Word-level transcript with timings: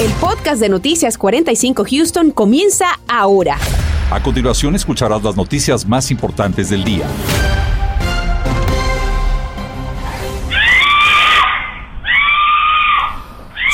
El 0.00 0.12
podcast 0.12 0.60
de 0.60 0.68
Noticias 0.68 1.18
45 1.18 1.84
Houston 1.90 2.30
comienza 2.30 3.00
ahora. 3.08 3.58
A 4.12 4.22
continuación 4.22 4.76
escucharás 4.76 5.24
las 5.24 5.34
noticias 5.34 5.84
más 5.84 6.12
importantes 6.12 6.70
del 6.70 6.84
día. 6.84 7.04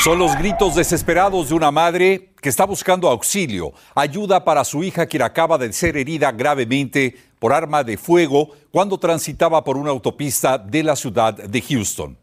Son 0.02 0.18
los 0.18 0.34
gritos 0.38 0.74
desesperados 0.74 1.50
de 1.50 1.56
una 1.56 1.70
madre 1.70 2.30
que 2.40 2.48
está 2.48 2.64
buscando 2.64 3.10
auxilio, 3.10 3.74
ayuda 3.94 4.46
para 4.46 4.64
su 4.64 4.82
hija 4.82 5.04
quien 5.04 5.20
acaba 5.20 5.58
de 5.58 5.74
ser 5.74 5.94
herida 5.98 6.32
gravemente 6.32 7.18
por 7.38 7.52
arma 7.52 7.84
de 7.84 7.98
fuego 7.98 8.48
cuando 8.70 8.96
transitaba 8.96 9.62
por 9.62 9.76
una 9.76 9.90
autopista 9.90 10.56
de 10.56 10.84
la 10.84 10.96
ciudad 10.96 11.34
de 11.34 11.60
Houston. 11.60 12.16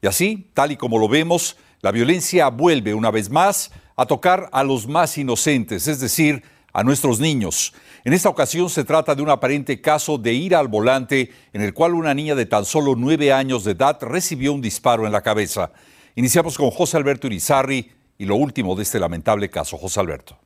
Y 0.00 0.06
así, 0.06 0.50
tal 0.54 0.70
y 0.70 0.76
como 0.76 0.98
lo 0.98 1.08
vemos, 1.08 1.56
la 1.82 1.90
violencia 1.90 2.48
vuelve 2.48 2.94
una 2.94 3.10
vez 3.10 3.28
más 3.28 3.72
a 3.96 4.06
tocar 4.06 4.48
a 4.52 4.62
los 4.62 4.86
más 4.86 5.18
inocentes, 5.18 5.88
es 5.88 5.98
decir, 5.98 6.44
a 6.72 6.84
nuestros 6.84 7.18
niños. 7.18 7.74
En 8.04 8.12
esta 8.12 8.28
ocasión 8.28 8.70
se 8.70 8.84
trata 8.84 9.16
de 9.16 9.22
un 9.22 9.30
aparente 9.30 9.80
caso 9.80 10.16
de 10.16 10.32
ira 10.32 10.60
al 10.60 10.68
volante 10.68 11.30
en 11.52 11.60
el 11.60 11.74
cual 11.74 11.94
una 11.94 12.14
niña 12.14 12.36
de 12.36 12.46
tan 12.46 12.64
solo 12.64 12.94
nueve 12.96 13.32
años 13.32 13.64
de 13.64 13.72
edad 13.72 13.98
recibió 14.00 14.52
un 14.52 14.62
disparo 14.62 15.06
en 15.06 15.12
la 15.12 15.22
cabeza. 15.22 15.72
Iniciamos 16.14 16.56
con 16.56 16.70
José 16.70 16.96
Alberto 16.96 17.26
Irizarri 17.26 17.90
y 18.16 18.26
lo 18.26 18.36
último 18.36 18.76
de 18.76 18.84
este 18.84 19.00
lamentable 19.00 19.50
caso. 19.50 19.76
José 19.76 19.98
Alberto. 20.00 20.38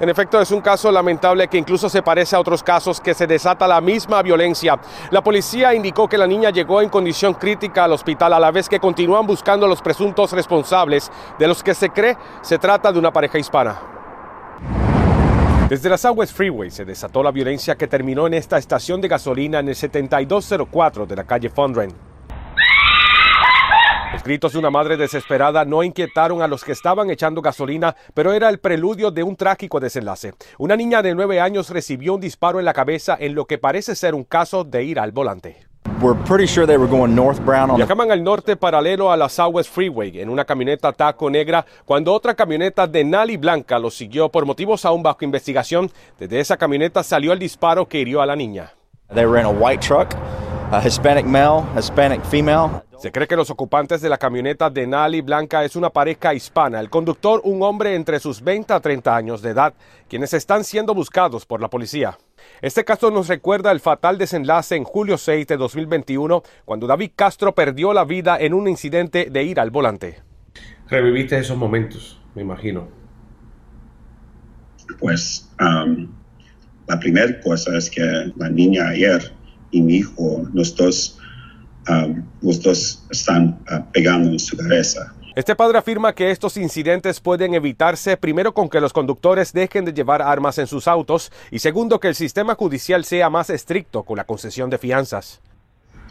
En 0.00 0.08
efecto, 0.08 0.40
es 0.40 0.50
un 0.50 0.60
caso 0.60 0.90
lamentable 0.90 1.46
que 1.46 1.56
incluso 1.56 1.88
se 1.88 2.02
parece 2.02 2.34
a 2.34 2.40
otros 2.40 2.64
casos 2.64 3.00
que 3.00 3.14
se 3.14 3.28
desata 3.28 3.68
la 3.68 3.80
misma 3.80 4.22
violencia. 4.22 4.78
La 5.10 5.22
policía 5.22 5.72
indicó 5.72 6.08
que 6.08 6.18
la 6.18 6.26
niña 6.26 6.50
llegó 6.50 6.82
en 6.82 6.88
condición 6.88 7.34
crítica 7.34 7.84
al 7.84 7.92
hospital 7.92 8.32
a 8.32 8.40
la 8.40 8.50
vez 8.50 8.68
que 8.68 8.80
continúan 8.80 9.24
buscando 9.24 9.66
a 9.66 9.68
los 9.68 9.82
presuntos 9.82 10.32
responsables, 10.32 11.12
de 11.38 11.46
los 11.46 11.62
que 11.62 11.74
se 11.74 11.90
cree 11.90 12.16
se 12.42 12.58
trata 12.58 12.90
de 12.90 12.98
una 12.98 13.12
pareja 13.12 13.38
hispana. 13.38 13.76
Desde 15.68 15.88
la 15.88 15.96
Southwest 15.96 16.36
Freeway 16.36 16.70
se 16.70 16.84
desató 16.84 17.22
la 17.22 17.30
violencia 17.30 17.76
que 17.76 17.86
terminó 17.86 18.26
en 18.26 18.34
esta 18.34 18.58
estación 18.58 19.00
de 19.00 19.08
gasolina 19.08 19.60
en 19.60 19.68
el 19.68 19.76
7204 19.76 21.06
de 21.06 21.16
la 21.16 21.24
calle 21.24 21.48
Fondren. 21.48 22.13
Los 24.14 24.22
gritos 24.22 24.52
de 24.52 24.60
una 24.60 24.70
madre 24.70 24.96
desesperada 24.96 25.64
no 25.64 25.82
inquietaron 25.82 26.40
a 26.40 26.46
los 26.46 26.62
que 26.62 26.70
estaban 26.70 27.10
echando 27.10 27.42
gasolina, 27.42 27.96
pero 28.14 28.32
era 28.32 28.48
el 28.48 28.58
preludio 28.58 29.10
de 29.10 29.24
un 29.24 29.34
trágico 29.34 29.80
desenlace. 29.80 30.34
Una 30.56 30.76
niña 30.76 31.02
de 31.02 31.16
nueve 31.16 31.40
años 31.40 31.68
recibió 31.68 32.14
un 32.14 32.20
disparo 32.20 32.60
en 32.60 32.64
la 32.64 32.72
cabeza 32.72 33.16
en 33.18 33.34
lo 33.34 33.46
que 33.46 33.58
parece 33.58 33.96
ser 33.96 34.14
un 34.14 34.22
caso 34.22 34.62
de 34.62 34.84
ir 34.84 35.00
al 35.00 35.10
volante. 35.10 35.66
Viajaban 37.74 38.12
al 38.12 38.22
norte 38.22 38.54
paralelo 38.54 39.10
a 39.10 39.16
la 39.16 39.28
Southwest 39.28 39.74
Freeway 39.74 40.20
en 40.20 40.28
una 40.28 40.44
camioneta 40.44 40.92
taco 40.92 41.28
negra 41.28 41.66
cuando 41.84 42.12
otra 42.12 42.36
camioneta 42.36 42.86
de 42.86 43.02
Nali 43.02 43.36
blanca 43.36 43.80
los 43.80 43.96
siguió 43.96 44.28
por 44.28 44.46
motivos 44.46 44.84
aún 44.84 45.02
bajo 45.02 45.24
investigación. 45.24 45.90
Desde 46.20 46.38
esa 46.38 46.56
camioneta 46.56 47.02
salió 47.02 47.32
el 47.32 47.40
disparo 47.40 47.88
que 47.88 47.98
hirió 47.98 48.22
a 48.22 48.26
la 48.26 48.36
niña. 48.36 48.74
They 49.12 49.26
were 49.26 49.40
in 49.40 49.46
a 49.46 49.50
white 49.50 49.84
truck, 49.84 50.14
a 50.70 50.80
Hispanic 50.86 51.26
male, 51.26 51.64
Hispanic 51.76 52.22
female. 52.22 52.84
Se 52.98 53.12
cree 53.12 53.26
que 53.26 53.36
los 53.36 53.50
ocupantes 53.50 54.00
de 54.00 54.08
la 54.08 54.18
camioneta 54.18 54.70
de 54.70 54.86
Nali 54.86 55.20
Blanca 55.20 55.64
es 55.64 55.76
una 55.76 55.90
pareja 55.90 56.32
hispana. 56.32 56.80
El 56.80 56.90
conductor, 56.90 57.40
un 57.44 57.62
hombre 57.62 57.94
entre 57.94 58.20
sus 58.20 58.42
20 58.42 58.72
a 58.72 58.80
30 58.80 59.14
años 59.14 59.42
de 59.42 59.50
edad, 59.50 59.74
quienes 60.08 60.32
están 60.32 60.64
siendo 60.64 60.94
buscados 60.94 61.44
por 61.44 61.60
la 61.60 61.68
policía. 61.68 62.18
Este 62.62 62.84
caso 62.84 63.10
nos 63.10 63.28
recuerda 63.28 63.72
el 63.72 63.80
fatal 63.80 64.16
desenlace 64.18 64.76
en 64.76 64.84
julio 64.84 65.18
6 65.18 65.46
de 65.46 65.56
2021, 65.56 66.42
cuando 66.64 66.86
David 66.86 67.12
Castro 67.16 67.54
perdió 67.54 67.92
la 67.92 68.04
vida 68.04 68.38
en 68.38 68.54
un 68.54 68.68
incidente 68.68 69.28
de 69.30 69.42
ir 69.42 69.60
al 69.60 69.70
volante. 69.70 70.22
Reviviste 70.88 71.38
esos 71.38 71.56
momentos, 71.56 72.20
me 72.34 72.42
imagino. 72.42 72.88
Pues 74.98 75.50
la 75.58 77.00
primera 77.00 77.40
cosa 77.40 77.76
es 77.76 77.90
que 77.90 78.32
la 78.36 78.48
niña 78.48 78.88
ayer 78.88 79.32
y 79.70 79.82
mi 79.82 79.96
hijo, 79.96 80.46
los 80.52 80.76
dos 80.76 81.18
Um, 81.86 82.24
los 82.40 82.62
dos 82.62 83.04
están 83.10 83.60
uh, 83.70 83.84
pegando 83.92 84.30
en 84.30 84.38
su 84.38 84.56
cabeza. 84.56 85.12
Este 85.36 85.54
padre 85.54 85.78
afirma 85.78 86.14
que 86.14 86.30
estos 86.30 86.56
incidentes 86.56 87.20
pueden 87.20 87.54
evitarse 87.54 88.16
primero 88.16 88.54
con 88.54 88.70
que 88.70 88.80
los 88.80 88.92
conductores 88.92 89.52
dejen 89.52 89.84
de 89.84 89.92
llevar 89.92 90.22
armas 90.22 90.56
en 90.58 90.66
sus 90.66 90.88
autos 90.88 91.30
y 91.50 91.58
segundo 91.58 92.00
que 92.00 92.08
el 92.08 92.14
sistema 92.14 92.54
judicial 92.54 93.04
sea 93.04 93.28
más 93.28 93.50
estricto 93.50 94.04
con 94.04 94.16
la 94.16 94.24
concesión 94.24 94.70
de 94.70 94.78
fianzas. 94.78 95.42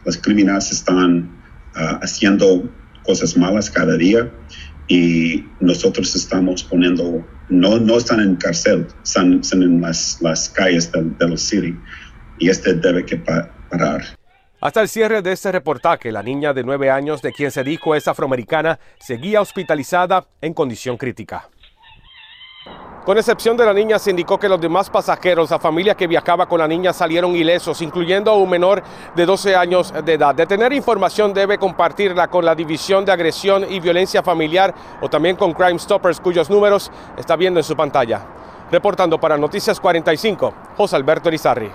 Los 0.06 0.18
criminales 0.18 0.72
están 0.72 1.42
uh, 1.76 2.04
haciendo 2.04 2.70
cosas 3.04 3.36
malas 3.36 3.70
cada 3.72 3.98
día 3.98 4.30
y 4.88 5.46
nosotros 5.60 6.16
estamos 6.16 6.64
poniendo, 6.64 7.26
no, 7.50 7.80
no 7.80 7.98
están 7.98 8.20
en 8.20 8.36
cárcel, 8.36 8.88
están, 9.04 9.42
en 9.54 9.82
las, 9.82 10.22
las 10.22 10.50
calles 10.50 10.92
del, 10.92 11.18
del 11.18 11.38
city 11.38 11.76
y 12.38 12.50
este 12.50 12.74
debe 12.74 13.06
que 13.06 13.18
parar. 13.18 14.04
Hasta 14.64 14.80
el 14.80 14.88
cierre 14.88 15.22
de 15.22 15.34
este 15.34 15.52
reportaje, 15.52 16.10
la 16.10 16.24
niña 16.24 16.54
de 16.54 16.64
nueve 16.64 16.90
años, 16.90 17.22
de 17.22 17.34
quien 17.34 17.52
se 17.52 17.66
dijo 17.66 17.96
es 17.96 18.08
afroamericana, 18.08 18.80
seguía 18.98 19.42
hospitalizada 19.42 20.26
en 20.40 20.54
condición 20.54 20.96
crítica. 20.96 21.50
Con 23.04 23.18
excepción 23.18 23.58
de 23.58 23.66
la 23.66 23.74
niña, 23.74 24.00
se 24.00 24.12
indicó 24.12 24.40
que 24.40 24.48
los 24.48 24.62
demás 24.62 24.90
pasajeros, 24.90 25.52
la 25.52 25.60
familia 25.60 25.96
que 25.96 26.08
viajaba 26.08 26.46
con 26.46 26.60
la 26.60 26.68
niña, 26.70 26.94
salieron 26.94 27.36
ilesos, 27.36 27.82
incluyendo 27.82 28.32
a 28.32 28.38
un 28.38 28.50
menor 28.50 28.82
de 29.14 29.26
12 29.26 29.54
años 29.54 29.94
de 30.06 30.14
edad. 30.14 30.34
De 30.34 30.46
tener 30.46 30.72
información 30.72 31.34
debe 31.34 31.58
compartirla 31.58 32.30
con 32.30 32.46
la 32.46 32.56
División 32.56 33.04
de 33.04 33.12
Agresión 33.12 33.70
y 33.70 33.82
Violencia 33.82 34.24
Familiar 34.24 34.74
o 35.02 35.10
también 35.10 35.36
con 35.36 35.52
Crime 35.52 35.78
Stoppers, 35.78 36.22
cuyos 36.22 36.50
números 36.50 36.90
está 37.18 37.36
viendo 37.36 37.60
en 37.60 37.66
su 37.66 37.76
pantalla. 37.76 38.26
Reportando 38.72 39.20
para 39.20 39.38
Noticias 39.38 39.78
45, 39.82 40.54
José 40.78 40.96
Alberto 40.96 41.28
Erizarri. 41.28 41.70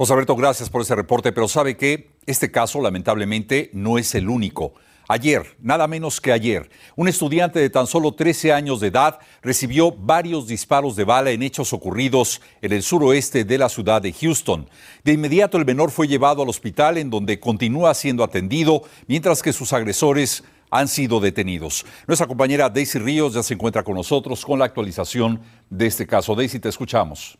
José 0.00 0.14
Alberto, 0.14 0.34
gracias 0.34 0.70
por 0.70 0.80
ese 0.80 0.94
reporte, 0.94 1.30
pero 1.30 1.46
sabe 1.46 1.76
que 1.76 2.12
este 2.24 2.50
caso 2.50 2.80
lamentablemente 2.80 3.68
no 3.74 3.98
es 3.98 4.14
el 4.14 4.30
único. 4.30 4.72
Ayer, 5.08 5.58
nada 5.60 5.86
menos 5.88 6.22
que 6.22 6.32
ayer, 6.32 6.70
un 6.96 7.06
estudiante 7.06 7.58
de 7.58 7.68
tan 7.68 7.86
solo 7.86 8.12
13 8.12 8.54
años 8.54 8.80
de 8.80 8.86
edad 8.86 9.18
recibió 9.42 9.92
varios 9.92 10.46
disparos 10.46 10.96
de 10.96 11.04
bala 11.04 11.32
en 11.32 11.42
hechos 11.42 11.74
ocurridos 11.74 12.40
en 12.62 12.72
el 12.72 12.82
suroeste 12.82 13.44
de 13.44 13.58
la 13.58 13.68
ciudad 13.68 14.00
de 14.00 14.14
Houston. 14.14 14.70
De 15.04 15.12
inmediato 15.12 15.58
el 15.58 15.66
menor 15.66 15.90
fue 15.90 16.08
llevado 16.08 16.44
al 16.44 16.48
hospital 16.48 16.96
en 16.96 17.10
donde 17.10 17.38
continúa 17.38 17.92
siendo 17.92 18.24
atendido, 18.24 18.84
mientras 19.06 19.42
que 19.42 19.52
sus 19.52 19.74
agresores 19.74 20.44
han 20.70 20.88
sido 20.88 21.20
detenidos. 21.20 21.84
Nuestra 22.06 22.26
compañera 22.26 22.70
Daisy 22.70 22.98
Ríos 23.00 23.34
ya 23.34 23.42
se 23.42 23.52
encuentra 23.52 23.84
con 23.84 23.96
nosotros 23.96 24.46
con 24.46 24.60
la 24.60 24.64
actualización 24.64 25.42
de 25.68 25.86
este 25.88 26.06
caso. 26.06 26.34
Daisy, 26.34 26.58
te 26.58 26.70
escuchamos. 26.70 27.36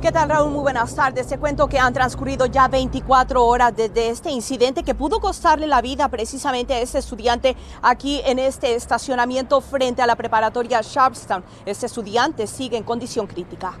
¿Qué 0.00 0.12
tal 0.12 0.28
Raúl? 0.28 0.52
Muy 0.52 0.60
buenas 0.60 0.94
tardes. 0.94 1.26
Te 1.26 1.38
cuento 1.38 1.66
que 1.66 1.80
han 1.80 1.92
transcurrido 1.92 2.46
ya 2.46 2.68
24 2.68 3.44
horas 3.44 3.74
desde 3.76 4.10
este 4.10 4.30
incidente 4.30 4.84
que 4.84 4.94
pudo 4.94 5.18
costarle 5.18 5.66
la 5.66 5.82
vida 5.82 6.08
precisamente 6.08 6.72
a 6.72 6.78
este 6.78 6.98
estudiante 6.98 7.56
aquí 7.82 8.22
en 8.24 8.38
este 8.38 8.76
estacionamiento 8.76 9.60
frente 9.60 10.00
a 10.00 10.06
la 10.06 10.14
preparatoria 10.14 10.82
Sharpstown. 10.82 11.44
Este 11.66 11.86
estudiante 11.86 12.46
sigue 12.46 12.76
en 12.76 12.84
condición 12.84 13.26
crítica. 13.26 13.76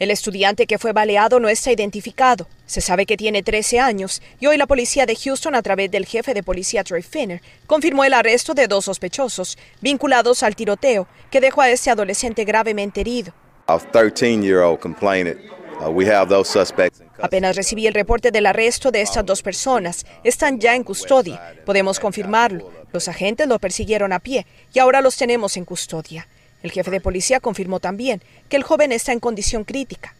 El 0.00 0.10
estudiante 0.10 0.66
que 0.66 0.78
fue 0.78 0.92
baleado 0.92 1.38
no 1.38 1.48
está 1.48 1.70
identificado. 1.70 2.48
Se 2.66 2.80
sabe 2.80 3.06
que 3.06 3.16
tiene 3.16 3.44
13 3.44 3.78
años 3.78 4.22
y 4.40 4.46
hoy 4.46 4.56
la 4.56 4.66
policía 4.66 5.06
de 5.06 5.14
Houston, 5.14 5.54
a 5.54 5.62
través 5.62 5.92
del 5.92 6.06
jefe 6.06 6.34
de 6.34 6.42
policía 6.42 6.82
Troy 6.82 7.02
Finner, 7.02 7.40
confirmó 7.68 8.02
el 8.02 8.14
arresto 8.14 8.52
de 8.52 8.66
dos 8.66 8.86
sospechosos 8.86 9.56
vinculados 9.80 10.42
al 10.42 10.56
tiroteo 10.56 11.06
que 11.30 11.40
dejó 11.40 11.60
a 11.60 11.70
este 11.70 11.90
adolescente 11.90 12.44
gravemente 12.44 13.02
herido. 13.02 13.32
Apenas 17.20 17.56
recibí 17.56 17.86
el 17.86 17.94
reporte 17.94 18.30
del 18.30 18.46
arresto 18.46 18.90
de 18.90 19.02
estas 19.02 19.26
dos 19.26 19.42
personas. 19.42 20.06
Están 20.22 20.60
ya 20.60 20.74
en 20.74 20.84
custodia. 20.84 21.54
Podemos 21.64 21.98
confirmarlo. 21.98 22.70
Los 22.92 23.08
agentes 23.08 23.48
lo 23.48 23.58
persiguieron 23.58 24.12
a 24.12 24.20
pie 24.20 24.46
y 24.72 24.78
ahora 24.78 25.00
los 25.00 25.16
tenemos 25.16 25.56
en 25.56 25.64
custodia. 25.64 26.28
El 26.62 26.70
jefe 26.70 26.90
de 26.90 27.00
policía 27.00 27.40
confirmó 27.40 27.80
también 27.80 28.22
que 28.48 28.56
el 28.56 28.62
joven 28.62 28.92
está 28.92 29.12
en 29.12 29.20
condición 29.20 29.64
crítica. 29.64 30.14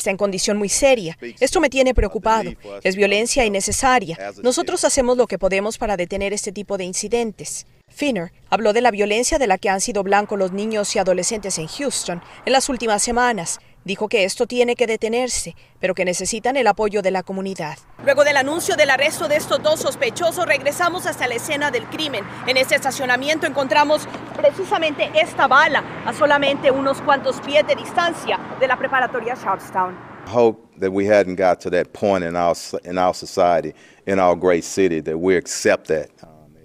Está 0.00 0.10
en 0.10 0.16
condición 0.16 0.56
muy 0.56 0.70
seria. 0.70 1.18
Esto 1.38 1.60
me 1.60 1.68
tiene 1.68 1.92
preocupado. 1.92 2.50
Es 2.82 2.96
violencia 2.96 3.44
innecesaria. 3.44 4.16
Nosotros 4.42 4.82
hacemos 4.86 5.18
lo 5.18 5.26
que 5.26 5.38
podemos 5.38 5.76
para 5.76 5.98
detener 5.98 6.32
este 6.32 6.52
tipo 6.52 6.78
de 6.78 6.84
incidentes. 6.84 7.66
Finner 7.94 8.32
habló 8.48 8.72
de 8.72 8.80
la 8.80 8.90
violencia 8.90 9.38
de 9.38 9.46
la 9.46 9.58
que 9.58 9.68
han 9.68 9.82
sido 9.82 10.02
blancos 10.02 10.38
los 10.38 10.52
niños 10.52 10.96
y 10.96 11.00
adolescentes 11.00 11.58
en 11.58 11.66
Houston 11.66 12.22
en 12.46 12.52
las 12.54 12.70
últimas 12.70 13.02
semanas. 13.02 13.58
Dijo 13.86 14.08
que 14.08 14.24
esto 14.24 14.48
tiene 14.48 14.74
que 14.74 14.88
detenerse, 14.88 15.54
pero 15.78 15.94
que 15.94 16.04
necesitan 16.04 16.56
el 16.56 16.66
apoyo 16.66 17.02
de 17.02 17.12
la 17.12 17.22
comunidad. 17.22 17.78
Luego 18.04 18.24
del 18.24 18.36
anuncio 18.36 18.74
del 18.74 18.90
arresto 18.90 19.28
de 19.28 19.36
estos 19.36 19.62
dos 19.62 19.78
sospechosos, 19.78 20.44
regresamos 20.44 21.06
hasta 21.06 21.28
la 21.28 21.36
escena 21.36 21.70
del 21.70 21.84
crimen. 21.84 22.24
En 22.48 22.56
este 22.56 22.74
estacionamiento 22.74 23.46
encontramos 23.46 24.08
precisamente 24.36 25.08
esta 25.14 25.46
bala 25.46 25.84
a 26.04 26.12
solamente 26.12 26.72
unos 26.72 27.00
cuantos 27.00 27.40
pies 27.42 27.64
de 27.64 27.76
distancia 27.76 28.40
de 28.58 28.66
la 28.66 28.76
preparatoria 28.76 29.36
Charlestown. 29.40 29.96
Hope 30.26 30.60
that 30.80 30.90
we 30.90 31.06
hadn't 31.06 31.38
got 31.38 31.60
to 31.60 31.70
that 31.70 31.92
point 31.92 32.24
in 32.24 32.34
our 32.34 32.56
in 32.82 32.98
our 32.98 33.14
society, 33.14 33.72
in 34.04 34.18
our 34.18 34.34
great 34.34 34.64
city, 34.64 35.00
that 35.00 35.16
we 35.16 35.36
accept 35.36 35.86
that. 35.86 36.10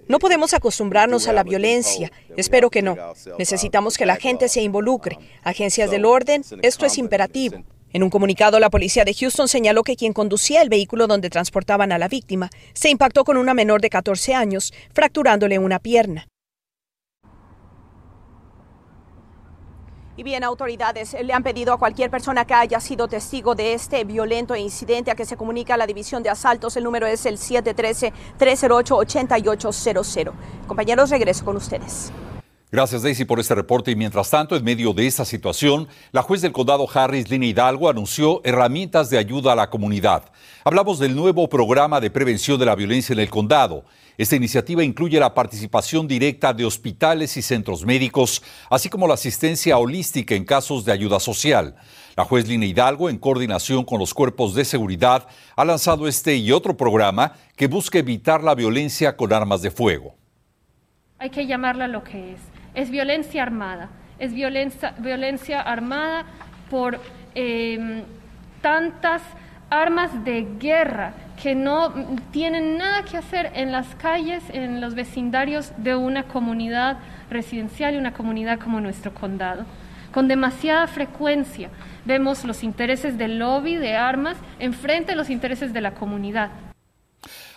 No 0.08 0.18
podemos 0.18 0.54
acostumbrarnos 0.54 1.28
a 1.28 1.32
la 1.32 1.42
violencia. 1.42 2.10
Espero 2.36 2.70
que 2.70 2.82
no. 2.82 2.96
Necesitamos 3.38 3.96
que 3.96 4.06
la 4.06 4.16
gente 4.16 4.48
se 4.48 4.62
involucre. 4.62 5.18
Agencias 5.42 5.90
del 5.90 6.04
orden, 6.04 6.44
esto 6.62 6.86
es 6.86 6.98
imperativo. 6.98 7.62
En 7.92 8.02
un 8.02 8.10
comunicado, 8.10 8.58
la 8.58 8.70
policía 8.70 9.04
de 9.04 9.14
Houston 9.14 9.48
señaló 9.48 9.82
que 9.82 9.96
quien 9.96 10.14
conducía 10.14 10.62
el 10.62 10.70
vehículo 10.70 11.06
donde 11.06 11.28
transportaban 11.28 11.92
a 11.92 11.98
la 11.98 12.08
víctima 12.08 12.48
se 12.72 12.88
impactó 12.88 13.24
con 13.24 13.36
una 13.36 13.52
menor 13.52 13.82
de 13.82 13.90
14 13.90 14.34
años, 14.34 14.72
fracturándole 14.94 15.58
una 15.58 15.78
pierna. 15.78 16.26
Y 20.14 20.24
bien, 20.24 20.44
autoridades 20.44 21.16
le 21.22 21.32
han 21.32 21.42
pedido 21.42 21.72
a 21.72 21.78
cualquier 21.78 22.10
persona 22.10 22.44
que 22.44 22.52
haya 22.52 22.80
sido 22.80 23.08
testigo 23.08 23.54
de 23.54 23.72
este 23.72 24.04
violento 24.04 24.54
incidente 24.54 25.10
a 25.10 25.14
que 25.14 25.24
se 25.24 25.38
comunique 25.38 25.72
a 25.72 25.78
la 25.78 25.86
División 25.86 26.22
de 26.22 26.28
Asaltos. 26.28 26.76
El 26.76 26.84
número 26.84 27.06
es 27.06 27.24
el 27.24 27.38
713-308-8800. 27.38 30.32
Compañeros, 30.66 31.08
regreso 31.08 31.46
con 31.46 31.56
ustedes. 31.56 32.12
Gracias 32.72 33.02
Daisy 33.02 33.26
por 33.26 33.38
este 33.38 33.54
reporte 33.54 33.90
y 33.90 33.96
mientras 33.96 34.30
tanto, 34.30 34.56
en 34.56 34.64
medio 34.64 34.94
de 34.94 35.06
esta 35.06 35.26
situación, 35.26 35.88
la 36.10 36.22
juez 36.22 36.40
del 36.40 36.52
condado 36.52 36.88
Harris, 36.90 37.28
Lina 37.28 37.44
Hidalgo, 37.44 37.90
anunció 37.90 38.40
herramientas 38.44 39.10
de 39.10 39.18
ayuda 39.18 39.52
a 39.52 39.56
la 39.56 39.68
comunidad. 39.68 40.32
Hablamos 40.64 40.98
del 40.98 41.14
nuevo 41.14 41.50
programa 41.50 42.00
de 42.00 42.10
prevención 42.10 42.58
de 42.58 42.64
la 42.64 42.74
violencia 42.74 43.12
en 43.12 43.18
el 43.18 43.28
condado. 43.28 43.84
Esta 44.16 44.36
iniciativa 44.36 44.82
incluye 44.82 45.20
la 45.20 45.34
participación 45.34 46.08
directa 46.08 46.54
de 46.54 46.64
hospitales 46.64 47.36
y 47.36 47.42
centros 47.42 47.84
médicos, 47.84 48.42
así 48.70 48.88
como 48.88 49.06
la 49.06 49.14
asistencia 49.14 49.76
holística 49.76 50.34
en 50.34 50.46
casos 50.46 50.86
de 50.86 50.92
ayuda 50.92 51.20
social. 51.20 51.76
La 52.16 52.24
juez 52.24 52.48
Lina 52.48 52.64
Hidalgo, 52.64 53.10
en 53.10 53.18
coordinación 53.18 53.84
con 53.84 53.98
los 53.98 54.14
cuerpos 54.14 54.54
de 54.54 54.64
seguridad, 54.64 55.28
ha 55.56 55.64
lanzado 55.66 56.08
este 56.08 56.36
y 56.36 56.52
otro 56.52 56.74
programa 56.74 57.34
que 57.54 57.66
busca 57.66 57.98
evitar 57.98 58.42
la 58.42 58.54
violencia 58.54 59.14
con 59.14 59.30
armas 59.30 59.60
de 59.60 59.70
fuego. 59.70 60.14
Hay 61.18 61.28
que 61.28 61.46
llamarla 61.46 61.86
lo 61.86 62.02
que 62.02 62.32
es 62.32 62.40
es 62.74 62.90
violencia 62.90 63.42
armada, 63.42 63.88
es 64.18 64.32
violencia, 64.32 64.94
violencia 64.98 65.60
armada 65.60 66.24
por 66.70 67.00
em, 67.34 68.02
tantas 68.60 69.22
armas 69.70 70.24
de 70.24 70.46
guerra 70.58 71.14
que 71.42 71.54
no 71.54 71.92
tienen 72.30 72.76
nada 72.76 73.04
que 73.04 73.16
hacer 73.16 73.50
en 73.54 73.72
las 73.72 73.94
calles, 73.96 74.42
en 74.52 74.80
los 74.80 74.94
vecindarios 74.94 75.72
de 75.78 75.96
una 75.96 76.24
comunidad 76.24 76.98
residencial 77.30 77.94
y 77.94 77.98
una 77.98 78.12
comunidad 78.12 78.58
como 78.58 78.80
nuestro 78.80 79.12
condado. 79.12 79.64
Con 80.12 80.28
demasiada 80.28 80.86
frecuencia 80.86 81.70
vemos 82.04 82.44
los 82.44 82.62
intereses 82.62 83.16
del 83.16 83.38
lobby 83.38 83.76
de 83.76 83.96
armas 83.96 84.36
enfrente 84.58 85.12
de 85.12 85.16
los 85.16 85.30
intereses 85.30 85.72
de 85.72 85.80
la 85.80 85.92
comunidad. 85.92 86.50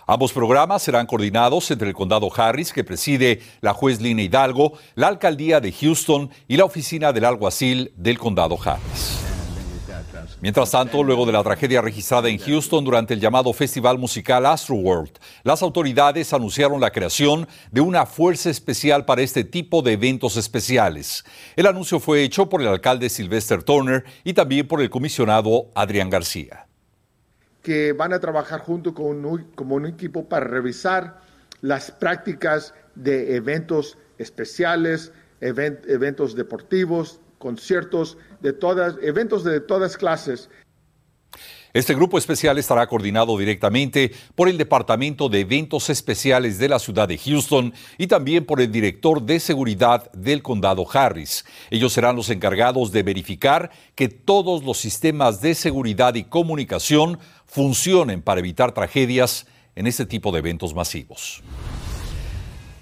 Ambos 0.08 0.34
programas 0.34 0.84
serán 0.84 1.08
coordinados 1.08 1.72
entre 1.72 1.88
el 1.88 1.96
condado 1.96 2.30
Harris, 2.36 2.72
que 2.72 2.84
preside 2.84 3.42
la 3.62 3.74
juez 3.74 4.00
Lina 4.00 4.22
Hidalgo, 4.22 4.74
la 4.94 5.08
alcaldía 5.08 5.60
de 5.60 5.72
Houston 5.72 6.30
y 6.48 6.58
la 6.58 6.66
oficina 6.66 7.12
del 7.12 7.26
alguacil 7.26 7.92
del 7.96 8.20
condado 8.20 8.56
Harris. 8.64 9.26
Mientras 10.42 10.70
tanto, 10.70 11.02
luego 11.04 11.26
de 11.26 11.32
la 11.32 11.42
tragedia 11.42 11.82
registrada 11.82 12.30
en 12.30 12.38
Houston 12.38 12.86
durante 12.86 13.16
el 13.16 13.20
llamado 13.20 13.52
festival 13.52 13.98
musical 13.98 14.46
Astroworld, 14.46 15.18
las 15.44 15.64
autoridades 15.64 16.34
anunciaron 16.34 16.80
la 16.80 16.92
creación 16.92 17.48
de 17.72 17.82
una 17.82 18.06
fuerza 18.06 18.52
especial 18.52 19.06
para 19.06 19.24
este 19.24 19.44
tipo 19.44 19.82
de 19.82 19.94
eventos 19.94 20.38
especiales. 20.38 21.26
El 21.56 21.66
anuncio 21.66 22.00
fue 22.00 22.22
hecho 22.22 22.48
por 22.48 22.62
el 22.62 22.68
alcalde 22.68 23.10
Sylvester 23.10 23.64
Turner 23.64 24.04
y 24.24 24.34
también 24.34 24.68
por 24.68 24.82
el 24.82 24.92
comisionado 24.92 25.72
Adrián 25.74 26.12
García 26.12 26.65
que 27.66 27.94
van 27.94 28.14
a 28.14 28.20
trabajar 28.20 28.60
junto 28.60 28.94
con 28.94 29.26
un, 29.26 29.46
como 29.56 29.74
un 29.74 29.88
equipo 29.88 30.30
para 30.30 30.46
revisar 30.46 31.20
las 31.62 31.90
prácticas 31.90 32.76
de 32.94 33.36
eventos 33.36 33.98
especiales, 34.20 35.12
eventos 35.42 36.36
deportivos, 36.36 37.20
conciertos, 37.40 38.20
de 38.40 38.54
todas, 38.54 38.98
eventos 39.02 39.44
de 39.44 39.62
todas 39.62 39.98
clases. 39.98 40.48
Este 41.76 41.94
grupo 41.94 42.18
especial 42.18 42.58
estará 42.58 42.88
coordinado 42.88 43.38
directamente 43.38 44.14
por 44.34 44.48
el 44.48 44.58
Departamento 44.58 45.28
de 45.28 45.42
Eventos 45.42 45.90
Especiales 45.90 46.58
de 46.58 46.70
la 46.70 46.80
ciudad 46.80 47.06
de 47.06 47.18
Houston 47.18 47.74
y 47.98 48.08
también 48.08 48.46
por 48.46 48.62
el 48.62 48.72
director 48.72 49.22
de 49.22 49.42
seguridad 49.42 50.10
del 50.14 50.42
condado 50.42 50.86
Harris. 50.90 51.44
Ellos 51.70 51.92
serán 51.92 52.16
los 52.16 52.30
encargados 52.30 52.94
de 52.94 53.04
verificar 53.04 53.72
que 53.94 54.08
todos 54.08 54.64
los 54.64 54.78
sistemas 54.78 55.42
de 55.42 55.54
seguridad 55.54 56.16
y 56.16 56.24
comunicación 56.24 57.20
funcionen 57.56 58.22
para 58.22 58.42
evitar 58.42 58.74
tragedias 58.74 59.48
en 59.78 59.88
este 59.88 60.06
tipo 60.06 60.34
de 60.34 60.40
eventos 60.40 60.76
masivos. 60.76 61.42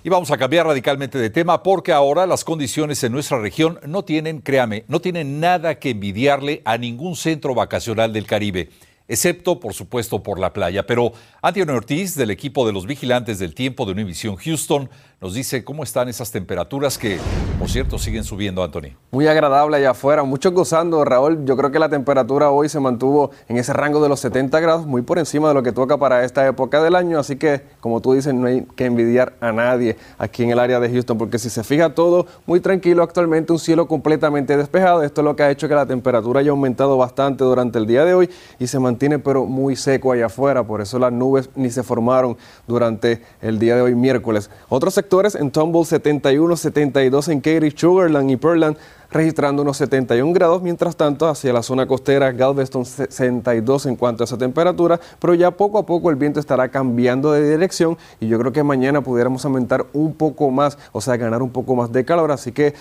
Y 0.03 0.09
vamos 0.09 0.31
a 0.31 0.37
cambiar 0.37 0.65
radicalmente 0.65 1.19
de 1.19 1.29
tema 1.29 1.61
porque 1.61 1.91
ahora 1.93 2.25
las 2.25 2.43
condiciones 2.43 3.03
en 3.03 3.11
nuestra 3.11 3.39
región 3.39 3.79
no 3.85 4.03
tienen, 4.03 4.41
créame, 4.41 4.83
no 4.87 4.99
tienen 4.99 5.39
nada 5.39 5.77
que 5.77 5.91
envidiarle 5.91 6.63
a 6.65 6.79
ningún 6.79 7.15
centro 7.15 7.53
vacacional 7.53 8.13
del 8.13 8.25
Caribe 8.25 8.69
excepto 9.13 9.59
por 9.59 9.73
supuesto 9.73 10.21
por 10.23 10.39
la 10.39 10.51
playa. 10.51 10.85
Pero 10.85 11.13
Antonio 11.41 11.75
Ortiz, 11.75 12.15
del 12.15 12.31
equipo 12.31 12.65
de 12.65 12.73
los 12.73 12.85
vigilantes 12.85 13.39
del 13.39 13.53
tiempo 13.53 13.85
de 13.85 13.91
Univision 13.91 14.35
Houston, 14.35 14.89
nos 15.21 15.33
dice 15.35 15.63
cómo 15.63 15.83
están 15.83 16.09
esas 16.09 16.31
temperaturas 16.31 16.97
que, 16.97 17.17
por 17.57 17.69
cierto, 17.69 17.97
siguen 17.97 18.25
subiendo, 18.25 18.61
Anthony. 18.61 18.97
Muy 19.11 19.25
agradable 19.25 19.77
allá 19.77 19.91
afuera, 19.91 20.23
muchos 20.23 20.51
gozando, 20.51 21.05
Raúl. 21.05 21.45
Yo 21.45 21.55
creo 21.55 21.71
que 21.71 21.79
la 21.79 21.87
temperatura 21.87 22.49
hoy 22.49 22.67
se 22.67 22.77
mantuvo 22.81 23.31
en 23.47 23.55
ese 23.55 23.71
rango 23.71 24.03
de 24.03 24.09
los 24.09 24.19
70 24.19 24.59
grados, 24.59 24.85
muy 24.85 25.01
por 25.01 25.19
encima 25.19 25.47
de 25.47 25.53
lo 25.53 25.63
que 25.63 25.71
toca 25.71 25.97
para 25.97 26.25
esta 26.25 26.45
época 26.45 26.83
del 26.83 26.93
año. 26.93 27.19
Así 27.19 27.37
que, 27.37 27.61
como 27.79 28.01
tú 28.01 28.11
dices, 28.11 28.33
no 28.33 28.47
hay 28.47 28.65
que 28.75 28.83
envidiar 28.83 29.33
a 29.39 29.53
nadie 29.53 29.95
aquí 30.17 30.43
en 30.43 30.49
el 30.49 30.59
área 30.59 30.81
de 30.81 30.89
Houston, 30.89 31.17
porque 31.17 31.39
si 31.39 31.49
se 31.49 31.63
fija 31.63 31.95
todo 31.95 32.25
muy 32.45 32.59
tranquilo 32.59 33.01
actualmente, 33.01 33.53
un 33.53 33.59
cielo 33.59 33.87
completamente 33.87 34.57
despejado. 34.57 35.03
Esto 35.03 35.21
es 35.21 35.25
lo 35.25 35.37
que 35.37 35.43
ha 35.43 35.51
hecho 35.51 35.69
que 35.69 35.75
la 35.75 35.85
temperatura 35.85 36.41
haya 36.41 36.51
aumentado 36.51 36.97
bastante 36.97 37.45
durante 37.45 37.79
el 37.79 37.85
día 37.85 38.03
de 38.03 38.13
hoy 38.13 38.29
y 38.59 38.67
se 38.67 38.77
mantiene 38.77 39.02
pero 39.19 39.45
muy 39.45 39.75
seco 39.75 40.11
allá 40.11 40.27
afuera. 40.27 40.63
Por 40.65 40.81
eso 40.81 40.99
las 40.99 41.11
nubes 41.11 41.49
ni 41.55 41.69
se 41.69 41.83
formaron 41.83 42.37
durante 42.67 43.21
el 43.41 43.59
día 43.59 43.75
de 43.75 43.81
hoy, 43.81 43.95
miércoles. 43.95 44.49
Otros 44.69 44.93
sectores 44.93 45.35
en 45.35 45.51
Tumble 45.51 45.85
71, 45.85 46.55
72 46.55 47.27
en 47.27 47.41
Katy, 47.41 47.71
Sugarland 47.71 48.31
y 48.31 48.37
Pearland 48.37 48.77
registrando 49.13 49.61
unos 49.61 49.77
71 49.77 50.33
grados, 50.33 50.61
mientras 50.63 50.97
tanto 50.97 51.27
hacia 51.27 51.53
la 51.53 51.61
zona 51.61 51.85
costera 51.85 52.31
Galveston 52.31 52.83
62 52.83 53.85
en 53.85 53.95
cuanto 53.95 54.23
a 54.23 54.25
esa 54.25 54.37
temperatura, 54.37 54.99
pero 55.19 55.35
ya 55.35 55.51
poco 55.51 55.77
a 55.77 55.85
poco 55.85 56.09
el 56.09 56.15
viento 56.15 56.39
estará 56.39 56.69
cambiando 56.69 57.31
de 57.31 57.51
dirección 57.51 57.95
y 58.19 58.27
yo 58.27 58.39
creo 58.39 58.51
que 58.51 58.63
mañana 58.63 59.01
pudiéramos 59.01 59.45
aumentar 59.45 59.85
un 59.93 60.15
poco 60.15 60.49
más, 60.49 60.79
o 60.91 60.99
sea, 60.99 61.15
ganar 61.15 61.43
un 61.43 61.51
poco 61.51 61.75
más 61.75 61.91
de 61.91 62.03
calor, 62.03 62.31
así 62.31 62.51
que 62.51 62.73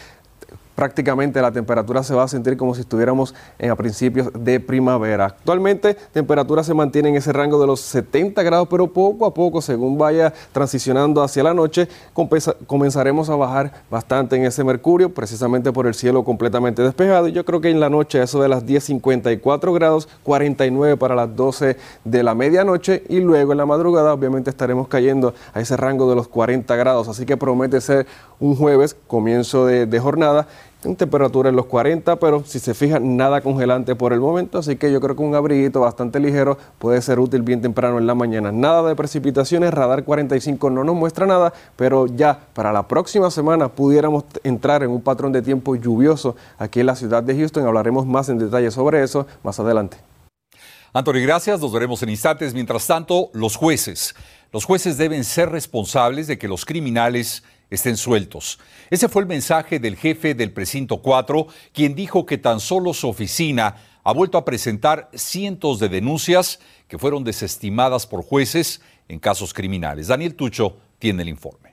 prácticamente 0.75 1.41
la 1.41 1.53
temperatura 1.53 2.03
se 2.03 2.15
va 2.15 2.25
a 2.25 2.29
sentir 2.29 2.57
como 2.57 2.75
si 2.75 2.81
estuviéramos 2.81 3.35
en 3.59 3.71
a 3.71 3.77
principios 3.77 4.31
de 4.33 4.61
primavera. 4.61 5.27
Actualmente 5.27 5.95
temperatura 6.13 6.65
se 6.65 6.75
mantiene 6.75 7.11
en 7.11 7.17
ese 7.17 7.33
rango 7.33 7.61
de 7.61 7.67
los 7.67 7.81
70 7.81 8.43
grados, 8.43 8.69
pero 8.69 8.87
poco 8.87 9.27
a 9.27 9.35
poco, 9.35 9.61
según 9.61 9.99
vaya 9.99 10.33
transicionando 10.53 11.23
hacia 11.23 11.43
la 11.43 11.55
noche, 11.55 11.89
comenzaremos 12.67 13.31
a 13.31 13.37
bajar 13.37 13.73
bastante 13.91 14.37
en 14.37 14.45
ese 14.45 14.65
mercurio, 14.65 15.13
precisamente 15.13 15.73
por 15.73 15.87
el 15.87 15.95
cielo 15.95 16.25
completamente 16.25 16.83
despejado. 16.83 17.29
Y 17.29 17.33
yo 17.33 17.45
creo 17.45 17.61
que 17.61 17.71
en 17.71 17.81
la 17.81 17.91
noche, 17.91 18.23
eso 18.23 18.43
de 18.43 18.49
las 18.49 18.65
10.54 18.65 19.75
grados, 19.75 20.09
49 20.23 20.97
para 20.97 21.15
las 21.15 21.35
12 21.35 21.77
de 22.05 22.23
la 22.23 22.35
medianoche, 22.35 23.05
y 23.09 23.21
luego 23.21 23.53
en 23.53 23.59
la 23.59 23.67
madrugada, 23.67 24.13
obviamente, 24.13 24.51
estaremos 24.51 24.89
cayendo 24.89 25.35
a 25.55 25.61
ese 25.61 25.77
rango 25.77 26.09
de 26.09 26.17
los 26.17 26.29
40 26.29 26.75
grados. 26.77 27.09
Así 27.09 27.27
que 27.27 27.37
promete 27.37 27.81
ser 27.81 28.07
un 28.43 28.57
jueves, 28.57 28.97
comienzo 29.07 29.67
de 29.67 30.01
jornada 30.01 30.47
en 30.85 30.97
temperatura 30.97 31.49
en 31.49 31.57
los 31.57 31.67
40, 31.67 32.17
pero 32.17 32.43
si 32.45 32.59
se 32.59 32.75
fija, 32.75 32.99
nada 32.99 33.41
congelante 33.41 33.95
por 33.95 34.13
el 34.13 34.21
momento, 34.21 34.59
así 34.59 34.77
que 34.77 34.91
yo 34.91 35.01
creo 35.01 35.15
que 35.17 35.23
un 35.23 35.35
abriguito 35.35 35.81
bastante 35.81 36.19
ligero 36.19 36.59
puede 36.79 37.01
ser 37.03 37.21
útil 37.21 37.43
bien 37.43 37.61
temprano 37.61 37.99
en 37.99 38.07
la 38.07 38.15
mañana. 38.15 38.51
Nada 38.51 38.89
de 38.89 38.97
precipitaciones, 38.97 39.73
radar 39.73 40.05
45 40.05 40.71
no 40.71 40.85
nos 40.85 40.97
muestra 40.97 41.27
nada, 41.27 41.53
pero 41.77 42.07
ya 42.07 42.39
para 42.53 42.73
la 42.73 42.89
próxima 42.89 43.31
semana 43.31 43.69
pudiéramos 43.69 44.25
entrar 44.43 44.83
en 44.83 44.91
un 44.91 45.01
patrón 45.01 45.33
de 45.33 45.43
tiempo 45.43 45.77
lluvioso 45.77 46.37
aquí 46.59 46.81
en 46.81 46.87
la 46.87 46.97
ciudad 46.97 47.23
de 47.23 47.37
Houston. 47.37 47.67
Hablaremos 47.67 48.07
más 48.07 48.29
en 48.29 48.39
detalle 48.39 48.71
sobre 48.71 49.03
eso 49.03 49.27
más 49.43 49.61
adelante. 49.61 49.99
Anthony, 50.93 51.23
gracias. 51.23 51.61
Nos 51.61 51.73
veremos 51.73 52.03
en 52.03 52.11
instantes. 52.11 52.53
Mientras 52.53 52.87
tanto, 52.87 53.31
los 53.33 53.57
jueces. 53.57 54.15
Los 54.53 54.67
jueces 54.67 54.99
deben 54.99 55.25
ser 55.25 55.49
responsables 55.49 56.27
de 56.27 56.37
que 56.37 56.49
los 56.49 56.67
criminales 56.67 57.43
estén 57.75 57.97
sueltos. 57.97 58.59
Ese 58.91 59.09
fue 59.09 59.23
el 59.23 59.29
mensaje 59.29 59.79
del 59.79 59.97
jefe 59.97 60.35
del 60.35 60.53
precinto 60.53 61.01
4, 61.01 61.47
quien 61.73 61.95
dijo 61.95 62.27
que 62.27 62.39
tan 62.39 62.61
solo 62.61 62.93
su 62.95 63.09
oficina 63.09 63.77
ha 64.05 64.13
vuelto 64.13 64.37
a 64.37 64.45
presentar 64.45 65.09
cientos 65.15 65.79
de 65.79 65.89
denuncias 65.89 66.61
que 66.89 66.99
fueron 66.99 67.25
desestimadas 67.25 68.07
por 68.07 68.23
jueces 68.23 68.83
en 69.09 69.19
casos 69.19 69.55
criminales. 69.55 70.09
Daniel 70.09 70.35
Tucho 70.35 70.77
tiene 70.99 71.23
el 71.23 71.29
informe. 71.29 71.72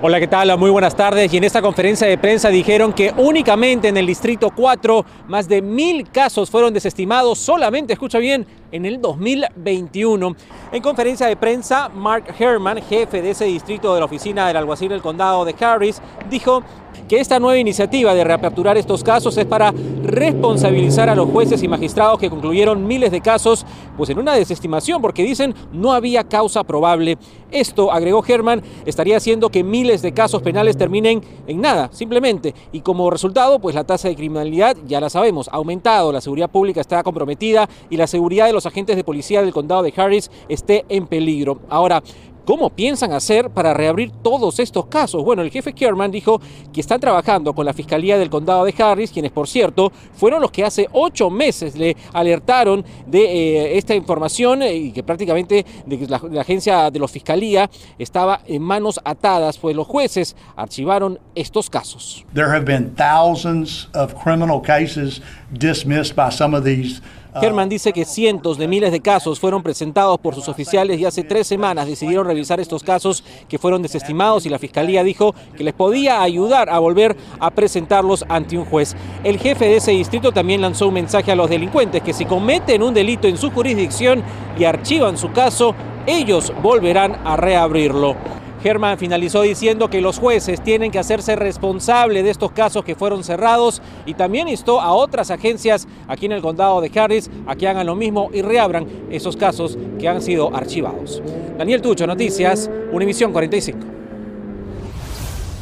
Hola, 0.00 0.20
¿qué 0.20 0.28
tal? 0.28 0.56
Muy 0.56 0.70
buenas 0.70 0.94
tardes. 0.94 1.34
Y 1.34 1.38
en 1.38 1.42
esta 1.42 1.60
conferencia 1.60 2.06
de 2.06 2.16
prensa 2.16 2.50
dijeron 2.50 2.92
que 2.92 3.12
únicamente 3.16 3.88
en 3.88 3.96
el 3.96 4.06
Distrito 4.06 4.50
4 4.54 5.04
más 5.26 5.48
de 5.48 5.60
mil 5.60 6.08
casos 6.08 6.48
fueron 6.48 6.72
desestimados 6.72 7.40
solamente, 7.40 7.94
escucha 7.94 8.20
bien, 8.20 8.46
en 8.70 8.86
el 8.86 9.00
2021. 9.00 10.36
En 10.70 10.82
conferencia 10.82 11.26
de 11.26 11.34
prensa, 11.34 11.88
Mark 11.88 12.32
Herman, 12.38 12.80
jefe 12.80 13.20
de 13.20 13.30
ese 13.30 13.46
distrito 13.46 13.92
de 13.92 13.98
la 13.98 14.06
oficina 14.06 14.46
del 14.46 14.58
alguacil 14.58 14.90
del 14.90 15.02
condado 15.02 15.44
de 15.44 15.56
Harris, 15.58 16.00
dijo 16.30 16.62
que 17.06 17.20
esta 17.20 17.38
nueva 17.38 17.58
iniciativa 17.58 18.14
de 18.14 18.24
reaperturar 18.24 18.76
estos 18.76 19.04
casos 19.04 19.36
es 19.36 19.46
para 19.46 19.72
responsabilizar 20.02 21.08
a 21.08 21.14
los 21.14 21.28
jueces 21.30 21.62
y 21.62 21.68
magistrados 21.68 22.18
que 22.18 22.30
concluyeron 22.30 22.86
miles 22.86 23.10
de 23.10 23.20
casos, 23.20 23.66
pues 23.96 24.10
en 24.10 24.18
una 24.18 24.34
desestimación, 24.34 25.00
porque 25.02 25.22
dicen 25.22 25.54
no 25.72 25.92
había 25.92 26.24
causa 26.24 26.64
probable. 26.64 27.18
Esto, 27.50 27.90
agregó 27.90 28.22
Herman, 28.26 28.62
estaría 28.84 29.16
haciendo 29.16 29.48
que 29.48 29.64
miles 29.64 30.02
de 30.02 30.12
casos 30.12 30.42
penales 30.42 30.76
terminen 30.76 31.22
en 31.46 31.60
nada, 31.60 31.88
simplemente. 31.92 32.54
Y 32.72 32.80
como 32.80 33.10
resultado, 33.10 33.58
pues 33.58 33.74
la 33.74 33.84
tasa 33.84 34.08
de 34.08 34.16
criminalidad, 34.16 34.76
ya 34.86 35.00
la 35.00 35.08
sabemos, 35.08 35.48
ha 35.48 35.56
aumentado, 35.56 36.12
la 36.12 36.20
seguridad 36.20 36.50
pública 36.50 36.80
está 36.80 37.02
comprometida 37.02 37.68
y 37.88 37.96
la 37.96 38.06
seguridad 38.06 38.46
de 38.46 38.52
los 38.52 38.66
agentes 38.66 38.96
de 38.96 39.04
policía 39.04 39.42
del 39.42 39.52
condado 39.52 39.82
de 39.82 39.92
Harris 39.96 40.30
esté 40.48 40.84
en 40.88 41.06
peligro. 41.06 41.60
Ahora, 41.68 42.02
¿Cómo 42.48 42.70
piensan 42.70 43.12
hacer 43.12 43.50
para 43.50 43.74
reabrir 43.74 44.10
todos 44.22 44.58
estos 44.58 44.86
casos? 44.86 45.22
Bueno, 45.22 45.42
el 45.42 45.50
jefe 45.50 45.74
Kerman 45.74 46.10
dijo 46.10 46.40
que 46.72 46.80
están 46.80 46.98
trabajando 46.98 47.52
con 47.52 47.66
la 47.66 47.74
Fiscalía 47.74 48.16
del 48.16 48.30
Condado 48.30 48.64
de 48.64 48.74
Harris, 48.82 49.10
quienes 49.10 49.32
por 49.32 49.46
cierto 49.46 49.92
fueron 50.14 50.40
los 50.40 50.50
que 50.50 50.64
hace 50.64 50.88
ocho 50.92 51.28
meses 51.28 51.76
le 51.76 51.94
alertaron 52.14 52.82
de 53.06 53.20
eh, 53.20 53.76
esta 53.76 53.94
información 53.94 54.62
eh, 54.62 54.74
y 54.74 54.92
que 54.92 55.02
prácticamente 55.02 55.66
de 55.84 55.98
que 55.98 56.06
la, 56.06 56.22
la, 56.30 56.40
agencia 56.40 56.90
de 56.90 56.98
la 56.98 57.06
Fiscalía 57.06 57.68
estaba 57.98 58.40
en 58.46 58.62
manos 58.62 58.98
atadas, 59.04 59.58
pues 59.58 59.76
los 59.76 59.86
jueces 59.86 60.34
archivaron 60.56 61.18
estos 61.34 61.68
casos. 61.68 62.24
There 62.32 62.48
have 62.48 62.64
been 62.64 62.94
thousands 62.94 63.90
of 63.92 64.14
criminal 64.14 64.62
cases 64.62 65.20
dismissed 65.52 66.16
by 66.16 66.30
some 66.30 66.56
of 66.56 66.64
these 66.64 67.02
Herman 67.34 67.68
dice 67.68 67.92
que 67.92 68.04
cientos 68.04 68.58
de 68.58 68.68
miles 68.68 68.90
de 68.90 69.00
casos 69.00 69.38
fueron 69.38 69.62
presentados 69.62 70.18
por 70.18 70.34
sus 70.34 70.48
oficiales 70.48 70.98
y 70.98 71.04
hace 71.04 71.24
tres 71.24 71.46
semanas 71.46 71.86
decidieron 71.86 72.26
revisar 72.26 72.58
estos 72.58 72.82
casos 72.82 73.22
que 73.48 73.58
fueron 73.58 73.82
desestimados 73.82 74.46
y 74.46 74.48
la 74.48 74.58
fiscalía 74.58 75.04
dijo 75.04 75.34
que 75.56 75.64
les 75.64 75.74
podía 75.74 76.22
ayudar 76.22 76.70
a 76.70 76.78
volver 76.78 77.16
a 77.38 77.50
presentarlos 77.50 78.24
ante 78.28 78.56
un 78.56 78.64
juez. 78.64 78.96
El 79.24 79.38
jefe 79.38 79.66
de 79.66 79.76
ese 79.76 79.92
distrito 79.92 80.32
también 80.32 80.62
lanzó 80.62 80.88
un 80.88 80.94
mensaje 80.94 81.30
a 81.30 81.36
los 81.36 81.50
delincuentes 81.50 82.02
que 82.02 82.14
si 82.14 82.24
cometen 82.24 82.82
un 82.82 82.94
delito 82.94 83.28
en 83.28 83.36
su 83.36 83.50
jurisdicción 83.50 84.22
y 84.58 84.64
archivan 84.64 85.18
su 85.18 85.30
caso, 85.32 85.74
ellos 86.06 86.52
volverán 86.62 87.20
a 87.24 87.36
reabrirlo. 87.36 88.16
Germán 88.62 88.98
finalizó 88.98 89.42
diciendo 89.42 89.88
que 89.88 90.00
los 90.00 90.18
jueces 90.18 90.62
tienen 90.62 90.90
que 90.90 90.98
hacerse 90.98 91.36
responsable 91.36 92.22
de 92.22 92.30
estos 92.30 92.52
casos 92.52 92.84
que 92.84 92.96
fueron 92.96 93.22
cerrados 93.22 93.80
y 94.04 94.14
también 94.14 94.48
instó 94.48 94.80
a 94.80 94.92
otras 94.92 95.30
agencias 95.30 95.86
aquí 96.08 96.26
en 96.26 96.32
el 96.32 96.42
condado 96.42 96.80
de 96.80 96.90
Harris 96.98 97.30
a 97.46 97.54
que 97.54 97.68
hagan 97.68 97.86
lo 97.86 97.94
mismo 97.94 98.30
y 98.32 98.42
reabran 98.42 98.86
esos 99.10 99.36
casos 99.36 99.78
que 99.98 100.08
han 100.08 100.20
sido 100.20 100.54
archivados. 100.54 101.22
Daniel 101.56 101.82
Tucho, 101.82 102.06
Noticias, 102.06 102.68
Univisión 102.92 103.32
45. 103.32 103.78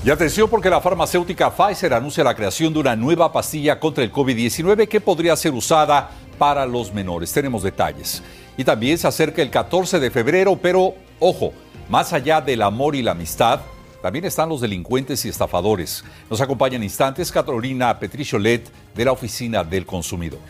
Y 0.04 0.10
atención 0.10 0.48
porque 0.48 0.70
la 0.70 0.80
farmacéutica 0.80 1.50
Pfizer 1.50 1.92
anuncia 1.92 2.22
la 2.22 2.34
creación 2.34 2.72
de 2.72 2.78
una 2.78 2.94
nueva 2.94 3.32
pastilla 3.32 3.80
contra 3.80 4.04
el 4.04 4.12
COVID-19 4.12 4.86
que 4.86 5.00
podría 5.00 5.34
ser 5.34 5.52
usada 5.52 6.10
para 6.38 6.64
los 6.64 6.94
menores. 6.94 7.32
Tenemos 7.32 7.62
detalles. 7.62 8.22
Y 8.56 8.64
también 8.64 8.96
se 8.98 9.08
acerca 9.08 9.42
el 9.42 9.50
14 9.50 9.98
de 9.98 10.10
febrero, 10.10 10.56
pero 10.62 10.94
ojo, 11.18 11.52
más 11.88 12.12
allá 12.12 12.40
del 12.40 12.62
amor 12.62 12.94
y 12.94 13.02
la 13.02 13.12
amistad, 13.12 13.60
también 14.02 14.24
están 14.24 14.48
los 14.48 14.60
delincuentes 14.60 15.24
y 15.24 15.28
estafadores. 15.28 16.04
Nos 16.30 16.40
acompaña 16.40 16.76
en 16.76 16.82
instantes 16.82 17.32
Carolina 17.32 17.98
Petricholet 17.98 18.70
de 18.94 19.04
la 19.04 19.12
Oficina 19.12 19.64
del 19.64 19.86
Consumidor. 19.86 20.40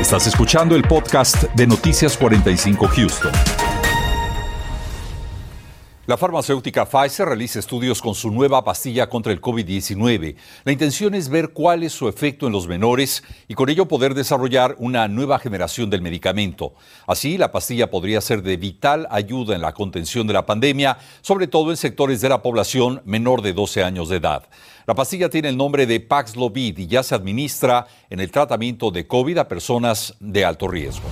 Estás 0.00 0.26
escuchando 0.28 0.76
el 0.76 0.82
podcast 0.82 1.42
de 1.54 1.66
Noticias 1.66 2.16
45 2.16 2.88
Houston. 2.88 3.67
La 6.08 6.16
farmacéutica 6.16 6.86
Pfizer 6.86 7.26
realiza 7.26 7.58
estudios 7.58 8.00
con 8.00 8.14
su 8.14 8.30
nueva 8.30 8.64
pastilla 8.64 9.10
contra 9.10 9.30
el 9.30 9.42
COVID-19. 9.42 10.36
La 10.64 10.72
intención 10.72 11.14
es 11.14 11.28
ver 11.28 11.50
cuál 11.50 11.82
es 11.82 11.92
su 11.92 12.08
efecto 12.08 12.46
en 12.46 12.54
los 12.54 12.66
menores 12.66 13.22
y 13.46 13.52
con 13.52 13.68
ello 13.68 13.86
poder 13.88 14.14
desarrollar 14.14 14.74
una 14.78 15.06
nueva 15.06 15.38
generación 15.38 15.90
del 15.90 16.00
medicamento. 16.00 16.72
Así, 17.06 17.36
la 17.36 17.52
pastilla 17.52 17.90
podría 17.90 18.22
ser 18.22 18.42
de 18.42 18.56
vital 18.56 19.06
ayuda 19.10 19.54
en 19.54 19.60
la 19.60 19.74
contención 19.74 20.26
de 20.26 20.32
la 20.32 20.46
pandemia, 20.46 20.96
sobre 21.20 21.46
todo 21.46 21.72
en 21.72 21.76
sectores 21.76 22.22
de 22.22 22.30
la 22.30 22.40
población 22.40 23.02
menor 23.04 23.42
de 23.42 23.52
12 23.52 23.84
años 23.84 24.08
de 24.08 24.16
edad. 24.16 24.48
La 24.86 24.94
pastilla 24.94 25.28
tiene 25.28 25.50
el 25.50 25.58
nombre 25.58 25.84
de 25.84 26.00
Paxlovid 26.00 26.78
y 26.78 26.86
ya 26.86 27.02
se 27.02 27.16
administra 27.16 27.86
en 28.08 28.20
el 28.20 28.30
tratamiento 28.30 28.90
de 28.90 29.06
COVID 29.06 29.36
a 29.36 29.46
personas 29.46 30.14
de 30.20 30.42
alto 30.42 30.68
riesgo. 30.68 31.04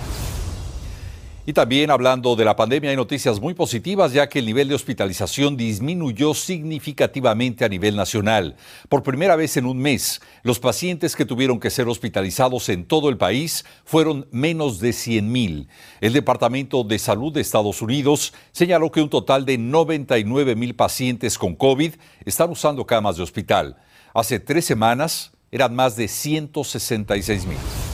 Y 1.49 1.53
también 1.53 1.93
hablando 1.93 2.35
de 2.35 2.45
la 2.45 2.57
pandemia 2.57 2.91
hay 2.91 2.97
noticias 2.97 3.39
muy 3.39 3.55
positivas 3.55 4.13
ya 4.13 4.29
que 4.29 4.41
el 4.41 4.47
nivel 4.47 4.67
de 4.67 4.75
hospitalización 4.75 5.57
disminuyó 5.57 6.35
significativamente 6.35 7.65
a 7.65 7.69
nivel 7.69 7.95
nacional. 7.95 8.57
Por 8.89 9.05
primera 9.05 9.37
vez 9.37 9.57
en 9.57 9.65
un 9.65 9.79
mes, 9.79 10.21
los 10.43 10.59
pacientes 10.59 11.15
que 11.15 11.25
tuvieron 11.25 11.61
que 11.61 11.71
ser 11.71 11.87
hospitalizados 11.87 12.69
en 12.69 12.85
todo 12.85 13.11
el 13.11 13.17
país 13.17 13.65
fueron 13.85 14.27
menos 14.33 14.81
de 14.81 14.93
100 14.93 15.31
mil. 15.31 15.69
El 16.01 16.15
Departamento 16.15 16.83
de 16.83 16.99
Salud 16.99 17.33
de 17.33 17.43
Estados 17.43 17.81
Unidos 17.81 18.35
señaló 18.51 18.91
que 18.91 19.01
un 19.01 19.09
total 19.09 19.47
de 19.47 19.57
99 19.57 20.57
mil 20.57 20.75
pacientes 20.75 21.39
con 21.39 21.55
COVID 21.55 21.95
están 22.25 22.51
usando 22.51 22.85
camas 22.85 23.19
de 23.19 23.23
hospital. 23.23 23.77
Hace 24.15 24.41
tres 24.41 24.65
semanas 24.65 25.31
eran 25.53 25.77
más 25.77 25.95
de 25.95 26.09
166 26.09 27.47
mil. 27.47 27.86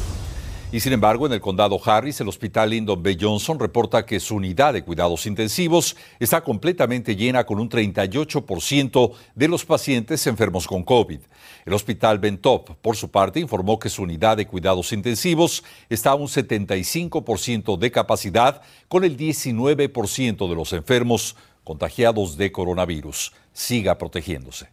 Y 0.72 0.80
sin 0.80 0.94
embargo, 0.94 1.26
en 1.26 1.34
el 1.34 1.40
condado 1.42 1.78
Harris, 1.84 2.18
el 2.22 2.28
hospital 2.28 2.70
Lyndon 2.70 3.02
B. 3.02 3.18
Johnson 3.20 3.60
reporta 3.60 4.06
que 4.06 4.18
su 4.18 4.36
unidad 4.36 4.72
de 4.72 4.82
cuidados 4.82 5.26
intensivos 5.26 5.94
está 6.18 6.40
completamente 6.40 7.14
llena 7.14 7.44
con 7.44 7.60
un 7.60 7.68
38% 7.68 9.12
de 9.34 9.48
los 9.48 9.66
pacientes 9.66 10.26
enfermos 10.26 10.66
con 10.66 10.82
COVID. 10.82 11.20
El 11.66 11.74
hospital 11.74 12.18
Bentop, 12.18 12.70
por 12.80 12.96
su 12.96 13.10
parte, 13.10 13.38
informó 13.38 13.78
que 13.78 13.90
su 13.90 14.02
unidad 14.02 14.38
de 14.38 14.46
cuidados 14.46 14.94
intensivos 14.94 15.62
está 15.90 16.12
a 16.12 16.14
un 16.14 16.28
75% 16.28 17.76
de 17.76 17.90
capacidad, 17.90 18.62
con 18.88 19.04
el 19.04 19.18
19% 19.18 20.48
de 20.48 20.54
los 20.54 20.72
enfermos 20.72 21.36
contagiados 21.64 22.38
de 22.38 22.50
coronavirus. 22.50 23.34
Siga 23.52 23.98
protegiéndose. 23.98 24.71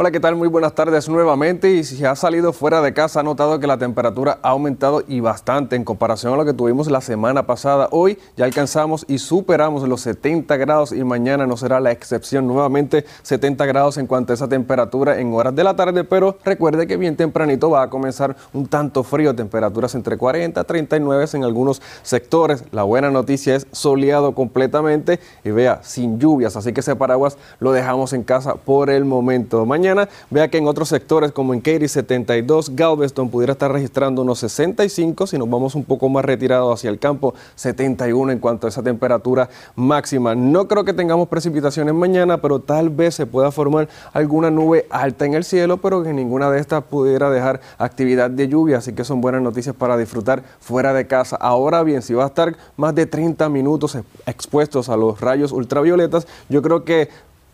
Hola, 0.00 0.12
¿qué 0.12 0.20
tal? 0.20 0.36
Muy 0.36 0.46
buenas 0.46 0.76
tardes 0.76 1.08
nuevamente. 1.08 1.72
Y 1.72 1.82
si 1.82 2.04
ha 2.04 2.14
salido 2.14 2.52
fuera 2.52 2.80
de 2.80 2.94
casa, 2.94 3.18
ha 3.18 3.22
notado 3.24 3.58
que 3.58 3.66
la 3.66 3.78
temperatura 3.78 4.38
ha 4.42 4.50
aumentado 4.50 5.02
y 5.08 5.18
bastante 5.18 5.74
en 5.74 5.82
comparación 5.82 6.32
a 6.32 6.36
lo 6.36 6.44
que 6.44 6.52
tuvimos 6.52 6.88
la 6.88 7.00
semana 7.00 7.46
pasada. 7.46 7.88
Hoy 7.90 8.16
ya 8.36 8.44
alcanzamos 8.44 9.04
y 9.08 9.18
superamos 9.18 9.82
los 9.88 10.02
70 10.02 10.56
grados 10.56 10.92
y 10.92 11.02
mañana 11.02 11.48
no 11.48 11.56
será 11.56 11.80
la 11.80 11.90
excepción. 11.90 12.46
Nuevamente 12.46 13.06
70 13.22 13.66
grados 13.66 13.98
en 13.98 14.06
cuanto 14.06 14.32
a 14.32 14.34
esa 14.34 14.46
temperatura 14.46 15.18
en 15.18 15.34
horas 15.34 15.56
de 15.56 15.64
la 15.64 15.74
tarde, 15.74 16.04
pero 16.04 16.38
recuerde 16.44 16.86
que 16.86 16.96
bien 16.96 17.16
tempranito 17.16 17.68
va 17.68 17.82
a 17.82 17.90
comenzar 17.90 18.36
un 18.52 18.68
tanto 18.68 19.02
frío, 19.02 19.34
temperaturas 19.34 19.96
entre 19.96 20.16
40 20.16 20.60
y 20.60 20.64
39 20.64 21.24
en 21.32 21.42
algunos 21.42 21.82
sectores. 22.04 22.62
La 22.70 22.84
buena 22.84 23.10
noticia 23.10 23.56
es 23.56 23.66
soleado 23.72 24.32
completamente 24.32 25.18
y 25.42 25.50
vea, 25.50 25.80
sin 25.82 26.20
lluvias, 26.20 26.54
así 26.54 26.72
que 26.72 26.82
ese 26.82 26.94
paraguas 26.94 27.36
lo 27.58 27.72
dejamos 27.72 28.12
en 28.12 28.22
casa 28.22 28.54
por 28.54 28.90
el 28.90 29.04
momento. 29.04 29.66
Mañana 29.66 29.87
Vea 30.30 30.48
que 30.48 30.58
en 30.58 30.66
otros 30.66 30.88
sectores 30.88 31.32
como 31.32 31.54
en 31.54 31.60
Katy 31.60 31.88
72, 31.88 32.74
Galveston 32.74 33.30
pudiera 33.30 33.52
estar 33.52 33.72
registrando 33.72 34.22
unos 34.22 34.38
65, 34.40 35.26
si 35.26 35.38
nos 35.38 35.48
vamos 35.48 35.74
un 35.74 35.84
poco 35.84 36.08
más 36.08 36.24
retirados 36.24 36.78
hacia 36.78 36.90
el 36.90 36.98
campo, 36.98 37.34
71 37.54 38.32
en 38.32 38.38
cuanto 38.38 38.66
a 38.66 38.70
esa 38.70 38.82
temperatura 38.82 39.48
máxima. 39.74 40.34
No 40.34 40.68
creo 40.68 40.84
que 40.84 40.92
tengamos 40.92 41.28
precipitaciones 41.28 41.94
mañana, 41.94 42.40
pero 42.40 42.60
tal 42.60 42.90
vez 42.90 43.14
se 43.14 43.26
pueda 43.26 43.50
formar 43.50 43.88
alguna 44.12 44.50
nube 44.50 44.86
alta 44.90 45.24
en 45.24 45.34
el 45.34 45.44
cielo, 45.44 45.78
pero 45.78 46.02
que 46.02 46.12
ninguna 46.12 46.50
de 46.50 46.60
estas 46.60 46.84
pudiera 46.84 47.30
dejar 47.30 47.60
actividad 47.78 48.30
de 48.30 48.48
lluvia, 48.48 48.78
así 48.78 48.92
que 48.92 49.04
son 49.04 49.20
buenas 49.20 49.42
noticias 49.42 49.74
para 49.74 49.96
disfrutar 49.96 50.42
fuera 50.60 50.92
de 50.92 51.06
casa. 51.06 51.36
Ahora 51.36 51.82
bien, 51.82 52.02
si 52.02 52.14
va 52.14 52.24
a 52.24 52.28
estar 52.28 52.56
más 52.76 52.94
de 52.94 53.06
30 53.06 53.48
minutos 53.48 53.96
expuestos 54.26 54.88
a 54.88 54.96
los 54.96 55.20
rayos 55.20 55.52
ultravioletas, 55.52 56.26
yo 56.48 56.62
creo 56.62 56.84
que 56.84 57.08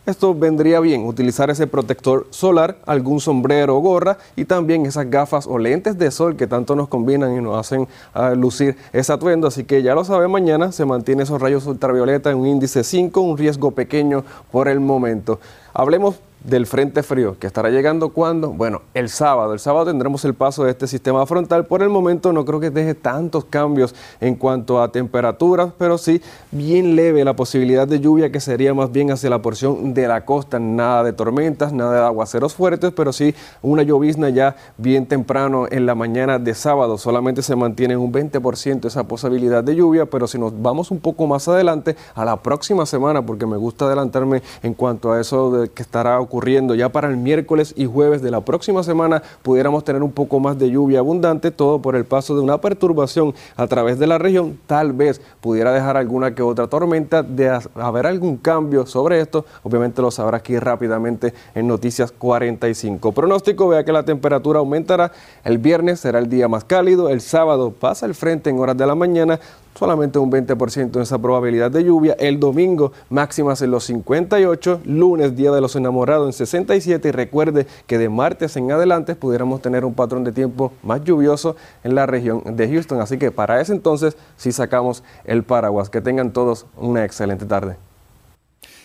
esto 0.07 0.35
vendría 0.35 0.81
bien, 0.81 1.07
utilizar 1.07 1.51
ese 1.51 1.67
protector 1.67 2.27
solar, 2.31 2.77
algún 2.85 3.21
sombrero 3.21 3.77
o 3.77 3.81
gorra 3.81 4.19
y 4.37 4.45
también 4.45 4.85
esas 4.85 5.09
gafas 5.09 5.47
o 5.47 5.59
lentes 5.59 5.97
de 5.97 6.11
sol 6.11 6.37
que 6.37 6.47
tanto 6.47 6.77
nos 6.77 6.89
combinan 6.89 7.37
y 7.37 7.41
nos 7.41 7.59
hacen 7.59 7.89
uh, 8.15 8.35
lucir 8.37 8.77
ese 8.93 9.13
atuendo. 9.13 9.47
Así 9.47 9.65
que 9.65 9.83
ya 9.83 9.95
lo 9.95 10.05
sabe, 10.05 10.29
mañana 10.29 10.73
se 10.73 10.85
mantiene 10.85 11.23
esos 11.23 11.41
rayos 11.41 11.67
ultravioleta 11.67 12.31
en 12.31 12.39
un 12.39 12.47
índice 12.47 12.85
5, 12.85 13.21
un 13.21 13.39
riesgo 13.39 13.71
pequeño 13.71 14.25
por 14.51 14.69
el 14.69 14.81
momento. 14.81 15.41
Hablemos 15.77 16.21
del 16.45 16.67
Frente 16.67 17.03
Frío, 17.03 17.39
que 17.39 17.47
estará 17.47 17.71
llegando 17.71 18.11
cuando? 18.11 18.51
Bueno, 18.51 18.83
el 18.93 19.09
sábado. 19.09 19.55
El 19.55 19.59
sábado 19.59 19.87
tendremos 19.87 20.25
el 20.27 20.35
paso 20.35 20.65
de 20.65 20.71
este 20.71 20.87
sistema 20.87 21.25
frontal. 21.25 21.65
Por 21.65 21.83
el 21.83 21.89
momento 21.89 22.35
no 22.35 22.45
creo 22.45 22.61
que 22.61 22.71
deje 22.71 22.95
tantos 22.95 23.47
cambios 23.47 23.95
en 24.21 24.35
cuanto 24.35 24.83
a 24.83 24.93
temperaturas, 24.93 25.71
pero 25.79 25.97
sí 25.97 26.21
bien 26.51 26.97
leve 26.97 27.25
la 27.25 27.35
posibilidad 27.35 27.89
de 27.89 27.99
lluvia 27.99 28.31
que 28.31 28.41
sería 28.41 28.75
más 28.75 28.93
bien 28.93 29.11
hacia 29.11 29.31
la 29.31 29.41
porción 29.41 29.95
de 29.95 30.07
la 30.07 30.27
costa. 30.27 30.59
Nada 30.59 31.03
de 31.03 31.15
tormentas, 31.15 31.73
nada 31.73 32.01
de 32.01 32.07
aguaceros 32.07 32.55
fuertes, 32.55 32.93
pero 32.95 33.15
sí 33.15 33.35
una 33.63 33.83
llovizna 33.83 34.29
ya 34.29 34.55
bien 34.77 35.07
temprano 35.07 35.67
en 35.71 35.87
la 35.87 35.95
mañana 35.95 36.39
de 36.39 36.55
sábado. 36.55 36.99
Solamente 36.99 37.41
se 37.41 37.57
mantiene 37.57 37.97
un 37.97 38.13
20% 38.13 38.87
esa 38.87 39.05
posibilidad 39.05 39.65
de 39.65 39.75
lluvia, 39.75 40.05
pero 40.05 40.27
si 40.27 40.39
nos 40.39 40.61
vamos 40.61 40.91
un 40.91 41.01
poco 41.01 41.27
más 41.27 41.49
adelante, 41.49 41.97
a 42.15 42.27
la 42.27 42.37
próxima 42.37 42.85
semana, 42.85 43.25
porque 43.25 43.47
me 43.47 43.57
gusta 43.57 43.87
adelantarme 43.87 44.43
en 44.63 44.75
cuanto 44.75 45.11
a 45.11 45.21
eso 45.21 45.51
de 45.51 45.64
que 45.71 45.83
estará 45.83 46.21
ocurriendo. 46.21 46.75
Ya 46.75 46.89
para 46.91 47.09
el 47.09 47.17
miércoles 47.17 47.75
y 47.77 47.87
jueves 47.87 48.23
de 48.23 48.31
la 48.31 48.41
próxima 48.41 48.83
semana 48.83 49.23
pudiéramos 49.43 49.85
tener 49.85 50.03
un 50.03 50.13
poco 50.13 50.41
más 50.41 50.59
de 50.59 50.71
lluvia 50.71 51.01
abundante, 51.01 51.51
todo 51.51 51.81
por 51.81 51.97
el 51.97 52.05
paso 52.05 52.35
de 52.35 52.41
una 52.41 52.59
perturbación 52.61 53.35
a 53.57 53.67
través 53.67 53.99
de 53.99 54.07
la 54.07 54.19
región, 54.19 54.59
tal 54.67 54.93
vez 54.93 55.21
pudiera 55.41 55.73
dejar 55.73 55.97
alguna 55.97 56.35
que 56.35 56.43
otra 56.43 56.67
tormenta, 56.67 57.23
de 57.23 57.59
haber 57.75 58.07
algún 58.07 58.37
cambio 58.37 58.87
sobre 58.87 59.21
esto, 59.21 59.45
obviamente 59.63 60.03
lo 60.03 60.11
sabrá 60.11 60.39
aquí 60.39 60.59
rápidamente 60.59 61.35
en 61.55 61.67
Noticias 61.67 62.13
45. 62.13 63.13
Pronóstico, 63.13 63.69
vea 63.69 63.85
que 63.85 63.93
la 63.93 64.05
temperatura 64.05 64.59
aumentará, 64.59 65.13
el 65.45 65.59
viernes 65.59 66.01
será 66.01 66.19
el 66.19 66.29
día 66.29 66.49
más 66.49 66.65
cálido, 66.65 67.09
el 67.09 67.21
sábado 67.21 67.71
pasa 67.71 68.07
el 68.07 68.15
frente 68.15 68.51
en 68.51 68.59
horas 68.59 68.77
de 68.77 68.87
la 68.87 68.95
mañana, 68.95 69.41
solamente 69.75 70.19
un 70.19 70.31
20% 70.31 70.97
en 70.97 71.03
esa 71.03 71.19
probabilidad 71.19 71.71
de 71.71 71.85
lluvia. 71.85 72.17
El 72.19 72.41
domingo 72.41 72.93
máximas 73.09 73.63
en 73.63 73.71
los 73.71 73.85
58, 73.85 74.81
lunes 74.85 75.37
Día 75.37 75.51
de 75.51 75.61
los 75.61 75.77
Enamorados 75.77 76.27
en 76.27 76.33
67 76.33 77.09
y 77.09 77.13
recuerde 77.13 77.67
que 77.87 77.99
de 77.99 78.09
martes 78.09 78.57
en 78.57 78.71
adelante 78.73 79.15
pudiéramos 79.15 79.63
tener 79.63 79.85
un 79.85 79.95
patrón 79.95 80.25
de 80.25 80.33
tiempo 80.33 80.73
más 80.83 81.03
lluvioso 81.05 81.57
en 81.83 81.95
la 81.95 82.07
región 82.07 82.43
de 82.57 82.69
Houston. 82.69 83.01
Así 83.01 83.19
que 83.19 83.31
para 83.31 83.61
ese 83.61 83.73
entonces 83.73 84.17
sí 84.37 84.53
sacamos 84.53 85.03
el 85.25 85.43
paraguas. 85.43 85.91
Que 85.91 86.01
tengan 86.01 86.33
todos 86.33 86.67
una 86.77 87.05
excelente 87.05 87.47
tarde. 87.47 87.77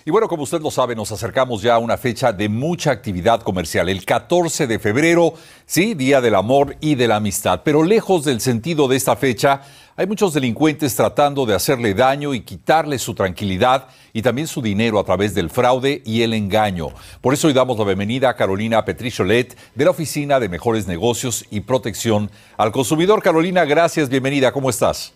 Y 0.06 0.12
bueno, 0.12 0.28
como 0.28 0.44
usted 0.44 0.62
lo 0.62 0.72
sabe, 0.72 0.96
nos 0.96 1.12
acercamos 1.12 1.62
ya 1.62 1.76
a 1.76 1.78
una 1.78 1.98
fecha 1.98 2.32
de 2.32 2.50
mucha 2.50 2.90
actividad 2.90 3.42
comercial. 3.42 3.90
El 3.90 4.06
14 4.06 4.66
de 4.66 4.80
febrero, 4.80 5.34
sí, 5.66 5.94
Día 5.94 6.22
del 6.22 6.36
Amor 6.36 6.78
y 6.80 6.96
de 6.96 7.08
la 7.08 7.18
Amistad. 7.18 7.62
Pero 7.64 7.84
lejos 7.84 8.24
del 8.24 8.40
sentido 8.42 8.88
de 8.88 8.96
esta 8.96 9.16
fecha, 9.16 9.62
hay 10.00 10.08
muchos 10.08 10.34
delincuentes 10.34 10.96
tratando 10.96 11.46
de 11.46 11.54
hacerle 11.54 11.94
daño 11.94 12.34
y 12.34 12.40
quitarle 12.40 12.98
su 12.98 13.14
tranquilidad 13.14 13.90
y 14.14 14.22
también 14.22 14.48
su 14.48 14.62
dinero 14.62 14.98
a 14.98 15.04
través 15.04 15.36
del 15.36 15.50
fraude 15.50 16.02
y 16.06 16.22
el 16.22 16.34
engaño. 16.34 16.88
Por 17.20 17.34
eso 17.34 17.48
hoy 17.48 17.54
damos 17.54 17.78
la 17.78 17.84
bienvenida 17.84 18.30
a 18.30 18.36
Carolina 18.38 18.86
Petricholet 18.86 19.58
de 19.76 19.84
la 19.84 19.92
Oficina 19.92 20.40
de 20.40 20.48
Mejores 20.48 20.88
Negocios 20.88 21.44
y 21.52 21.60
Protección 21.60 22.32
al 22.56 22.72
Consumidor. 22.72 23.22
Carolina, 23.22 23.66
gracias, 23.66 24.08
bienvenida, 24.08 24.54
¿cómo 24.54 24.70
estás? 24.70 25.12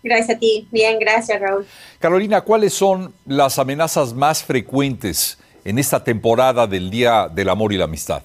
Gracias 0.00 0.36
a 0.36 0.38
ti. 0.38 0.68
Bien, 0.70 1.00
gracias, 1.00 1.40
Raúl. 1.40 1.66
Carolina, 1.98 2.42
¿cuáles 2.42 2.74
son 2.74 3.12
las 3.26 3.58
amenazas 3.58 4.14
más 4.14 4.44
frecuentes 4.44 5.38
en 5.64 5.80
esta 5.80 6.04
temporada 6.04 6.68
del 6.68 6.88
Día 6.88 7.28
del 7.28 7.48
Amor 7.48 7.72
y 7.72 7.78
la 7.78 7.86
Amistad? 7.86 8.22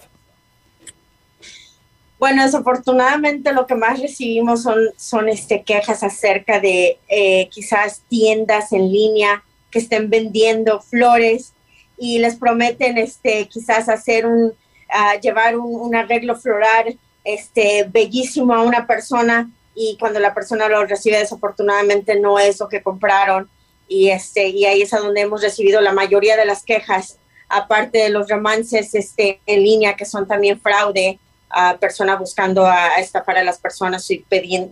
Bueno, 2.20 2.44
desafortunadamente 2.44 3.54
lo 3.54 3.68
que 3.68 3.76
más 3.76 4.00
recibimos 4.00 4.64
son, 4.64 4.90
son 4.98 5.30
este, 5.30 5.62
quejas 5.62 6.04
acerca 6.04 6.60
de 6.60 6.98
eh, 7.08 7.48
quizás 7.50 8.02
tiendas 8.10 8.74
en 8.74 8.92
línea 8.92 9.44
que 9.70 9.80
estén 9.80 10.10
vendiendo 10.10 10.82
flores 10.82 11.54
y 11.98 12.18
les 12.18 12.36
prometen 12.36 12.98
este, 12.98 13.48
quizás 13.48 13.88
hacer 13.88 14.26
un, 14.26 14.46
uh, 14.46 15.22
llevar 15.22 15.58
un, 15.58 15.80
un, 15.80 15.96
arreglo 15.96 16.36
floral 16.36 16.98
este, 17.24 17.86
bellísimo 17.88 18.54
a 18.54 18.64
una 18.64 18.88
persona 18.88 19.50
y 19.76 19.96
cuando 20.00 20.20
la 20.20 20.34
persona 20.34 20.68
lo 20.68 20.86
recibe 20.86 21.20
desafortunadamente 21.20 22.20
no 22.20 22.40
es 22.40 22.60
lo 22.60 22.68
que 22.68 22.82
compraron 22.82 23.48
y, 23.88 24.10
este, 24.10 24.48
y 24.48 24.66
ahí 24.66 24.82
es 24.82 24.94
a 24.94 25.00
donde 25.00 25.22
hemos 25.22 25.44
recibido 25.44 25.82
la 25.82 25.94
mayoría 25.94 26.36
de 26.36 26.46
las 26.46 26.64
quejas, 26.64 27.20
aparte 27.48 28.00
de 28.00 28.10
los 28.10 28.28
romances 28.28 28.96
este, 28.96 29.40
en 29.46 29.62
línea 29.62 29.96
que 29.96 30.06
son 30.06 30.28
también 30.28 30.60
fraude 30.60 31.20
a 31.50 31.78
personas 31.78 32.20
buscando 32.20 32.66
a, 32.66 32.96
estafar 32.98 33.38
a 33.38 33.44
las 33.44 33.58
personas 33.58 34.10
y 34.12 34.26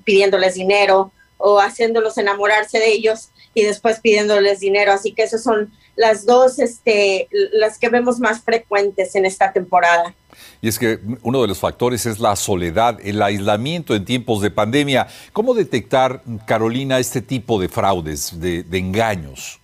pidiéndoles 0.03 0.55
dinero 0.55 1.11
o 1.37 1.59
haciéndolos 1.59 2.17
enamorarse 2.17 2.79
de 2.79 2.91
ellos 2.91 3.29
y 3.53 3.63
después 3.63 3.99
pidiéndoles 3.99 4.59
dinero. 4.59 4.91
Así 4.91 5.13
que 5.13 5.23
esas 5.23 5.43
son 5.43 5.71
las 5.95 6.25
dos, 6.25 6.59
este, 6.59 7.27
las 7.53 7.77
que 7.77 7.89
vemos 7.89 8.19
más 8.19 8.41
frecuentes 8.41 9.15
en 9.15 9.25
esta 9.25 9.53
temporada. 9.53 10.13
Y 10.61 10.67
es 10.67 10.77
que 10.77 10.99
uno 11.21 11.41
de 11.41 11.47
los 11.47 11.59
factores 11.59 12.05
es 12.05 12.19
la 12.19 12.35
soledad, 12.35 12.99
el 13.03 13.21
aislamiento 13.21 13.95
en 13.95 14.03
tiempos 14.03 14.41
de 14.41 14.51
pandemia. 14.51 15.07
¿Cómo 15.31 15.53
detectar, 15.53 16.21
Carolina, 16.45 16.99
este 16.99 17.21
tipo 17.21 17.59
de 17.59 17.69
fraudes, 17.69 18.39
de, 18.39 18.63
de 18.63 18.77
engaños? 18.77 19.59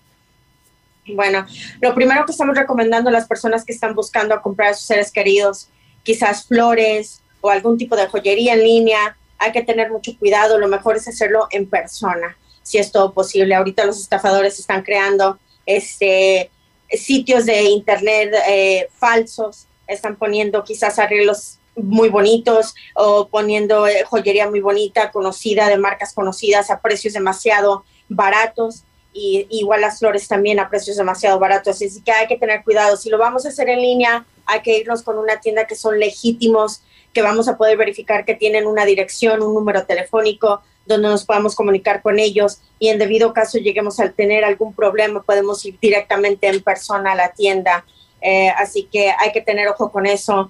Bueno, 1.06 1.44
lo 1.80 1.94
primero 1.94 2.24
que 2.24 2.32
estamos 2.32 2.56
recomendando 2.56 3.10
a 3.10 3.12
las 3.12 3.26
personas 3.26 3.64
que 3.64 3.72
están 3.72 3.94
buscando 3.94 4.34
a 4.34 4.40
comprar 4.40 4.70
a 4.70 4.74
sus 4.74 4.86
seres 4.86 5.10
queridos 5.10 5.68
quizás 6.02 6.46
flores 6.46 7.22
o 7.40 7.50
algún 7.50 7.76
tipo 7.78 7.96
de 7.96 8.06
joyería 8.08 8.54
en 8.54 8.62
línea, 8.62 9.16
hay 9.38 9.52
que 9.52 9.62
tener 9.62 9.90
mucho 9.90 10.16
cuidado, 10.18 10.58
lo 10.58 10.68
mejor 10.68 10.96
es 10.96 11.08
hacerlo 11.08 11.48
en 11.50 11.68
persona, 11.68 12.36
si 12.62 12.78
es 12.78 12.92
todo 12.92 13.12
posible. 13.12 13.54
Ahorita 13.54 13.84
los 13.84 14.00
estafadores 14.00 14.58
están 14.58 14.82
creando 14.82 15.38
este, 15.66 16.50
sitios 16.90 17.46
de 17.46 17.62
internet 17.64 18.32
eh, 18.48 18.88
falsos, 18.96 19.66
están 19.86 20.16
poniendo 20.16 20.62
quizás 20.62 20.98
arreglos 20.98 21.58
muy 21.74 22.08
bonitos 22.08 22.74
o 22.94 23.28
poniendo 23.28 23.86
eh, 23.86 24.04
joyería 24.04 24.48
muy 24.48 24.60
bonita, 24.60 25.10
conocida, 25.10 25.68
de 25.68 25.78
marcas 25.78 26.12
conocidas 26.12 26.70
a 26.70 26.80
precios 26.80 27.14
demasiado 27.14 27.84
baratos 28.08 28.84
y 29.12 29.46
igual 29.50 29.80
las 29.80 29.98
flores 29.98 30.28
también 30.28 30.58
a 30.60 30.68
precios 30.68 30.96
demasiado 30.96 31.38
baratos. 31.38 31.76
Así 31.82 32.02
que 32.02 32.12
hay 32.12 32.26
que 32.26 32.38
tener 32.38 32.62
cuidado. 32.62 32.96
Si 32.96 33.10
lo 33.10 33.18
vamos 33.18 33.44
a 33.44 33.48
hacer 33.48 33.68
en 33.68 33.80
línea, 33.80 34.24
hay 34.46 34.60
que 34.62 34.78
irnos 34.78 35.02
con 35.02 35.18
una 35.18 35.40
tienda 35.40 35.66
que 35.66 35.74
son 35.74 35.98
legítimos, 35.98 36.82
que 37.12 37.22
vamos 37.22 37.48
a 37.48 37.56
poder 37.56 37.76
verificar 37.76 38.24
que 38.24 38.34
tienen 38.34 38.66
una 38.66 38.84
dirección, 38.84 39.42
un 39.42 39.54
número 39.54 39.84
telefónico 39.84 40.62
donde 40.86 41.08
nos 41.08 41.24
podamos 41.24 41.54
comunicar 41.54 42.02
con 42.02 42.18
ellos 42.18 42.60
y 42.78 42.88
en 42.88 42.98
debido 42.98 43.32
caso 43.32 43.58
lleguemos 43.58 44.00
a 44.00 44.10
tener 44.10 44.44
algún 44.44 44.74
problema, 44.74 45.22
podemos 45.22 45.64
ir 45.64 45.78
directamente 45.80 46.48
en 46.48 46.60
persona 46.62 47.12
a 47.12 47.14
la 47.14 47.32
tienda. 47.32 47.84
Eh, 48.20 48.50
así 48.56 48.88
que 48.90 49.12
hay 49.18 49.32
que 49.32 49.40
tener 49.40 49.68
ojo 49.68 49.90
con 49.90 50.06
eso. 50.06 50.48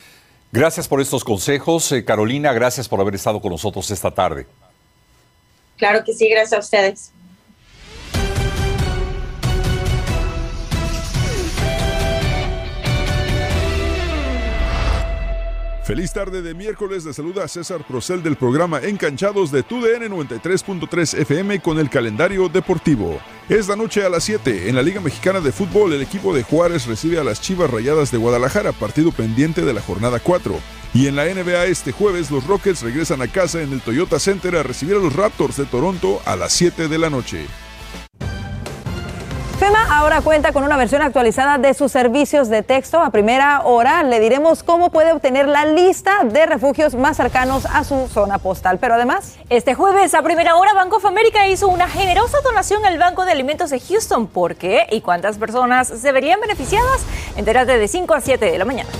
Gracias 0.51 0.87
por 0.87 1.01
estos 1.01 1.25
consejos. 1.25 1.91
Eh, 1.93 2.05
Carolina, 2.05 2.53
gracias 2.53 2.89
por 2.89 3.01
haber 3.01 3.15
estado 3.15 3.41
con 3.41 3.51
nosotros 3.51 3.91
esta 3.91 4.11
tarde. 4.11 4.47
Claro 5.77 6.05
que 6.05 6.13
sí, 6.13 6.29
gracias 6.29 6.53
a 6.53 6.59
ustedes. 6.59 7.13
Feliz 15.85 16.12
tarde 16.12 16.42
de 16.42 16.55
miércoles, 16.55 17.03
de 17.03 17.12
saluda 17.12 17.49
César 17.49 17.85
Procel 17.85 18.23
del 18.23 18.37
programa 18.37 18.79
Encanchados 18.79 19.51
de 19.51 19.64
TUDN 19.64 20.12
93.3 20.12 21.18
FM 21.23 21.61
con 21.61 21.81
el 21.81 21.90
calendario 21.90 22.49
deportivo. 22.49 23.18
Esta 23.49 23.75
noche 23.75 24.05
a 24.05 24.09
las 24.09 24.23
7, 24.23 24.68
en 24.68 24.77
la 24.77 24.83
Liga 24.83 25.01
Mexicana 25.01 25.40
de 25.40 25.51
Fútbol, 25.51 25.92
el 25.92 26.03
equipo 26.03 26.33
de 26.33 26.45
Juárez 26.45 26.87
recibe 26.87 27.18
a 27.18 27.25
las 27.25 27.40
Chivas 27.40 27.68
Rayadas 27.68 28.12
de 28.12 28.18
Guadalajara, 28.18 28.71
partido 28.71 29.11
pendiente 29.11 29.62
de 29.62 29.75
la 29.75 29.83
jornada 29.83 30.21
4. 30.21 30.55
Y 30.95 31.09
en 31.09 31.16
la 31.16 31.25
NBA 31.25 31.64
este 31.64 31.90
jueves, 31.90 32.31
los 32.31 32.47
Rockets 32.47 32.83
regresan 32.83 33.21
a 33.21 33.27
casa 33.27 33.61
en 33.61 33.73
el 33.73 33.81
Toyota 33.81 34.21
Center 34.21 34.55
a 34.55 34.62
recibir 34.62 34.95
a 34.95 35.01
los 35.01 35.16
Raptors 35.16 35.57
de 35.57 35.64
Toronto 35.64 36.23
a 36.27 36.37
las 36.37 36.53
7 36.53 36.87
de 36.87 36.99
la 36.99 37.11
noche. 37.11 37.47
FEMA 39.55 39.87
ahora 39.91 40.21
cuenta 40.21 40.53
con 40.53 40.65
una 40.65 40.77
versión 40.77 41.03
actualizada 41.03 41.59
de 41.59 41.75
sus 41.75 41.93
servicios 41.93 42.49
de 42.49 42.62
texto. 42.62 43.01
A 43.01 43.11
primera 43.11 43.62
hora 43.62 44.03
le 44.03 44.21
diremos 44.21 44.62
cómo 44.62 44.91
puede 44.91 45.12
obtener 45.12 45.49
la 45.49 45.65
lista 45.65 46.25
de 46.25 46.47
refugios 46.47 46.95
más 46.95 47.17
cercanos 47.17 47.67
a 47.67 47.85
su 47.85 48.09
zona 48.09 48.38
postal. 48.38 48.79
Pero 48.79 48.95
además, 48.95 49.37
este 49.51 49.75
jueves 49.75 50.15
a 50.15 50.23
primera 50.23 50.57
hora 50.57 50.75
Banco 50.75 50.97
of 50.97 51.05
hizo 51.49 51.69
una 51.69 51.88
generosa 51.88 52.38
donación 52.43 52.85
al 52.85 52.99
Banco 52.99 53.25
de 53.25 53.33
Alimentos 53.33 53.71
de 53.71 53.81
Houston. 53.81 54.27
¿Por 54.27 54.57
qué? 54.57 54.87
¿Y 54.91 55.01
cuántas 55.01 55.38
personas 55.38 55.88
se 55.88 56.12
verían 56.12 56.41
beneficiadas? 56.41 57.05
Entérate 57.37 57.79
de 57.79 57.88
5 57.88 58.15
a 58.15 58.21
7 58.21 58.45
de 58.45 58.59
la 58.59 58.65
mañana. 58.65 58.91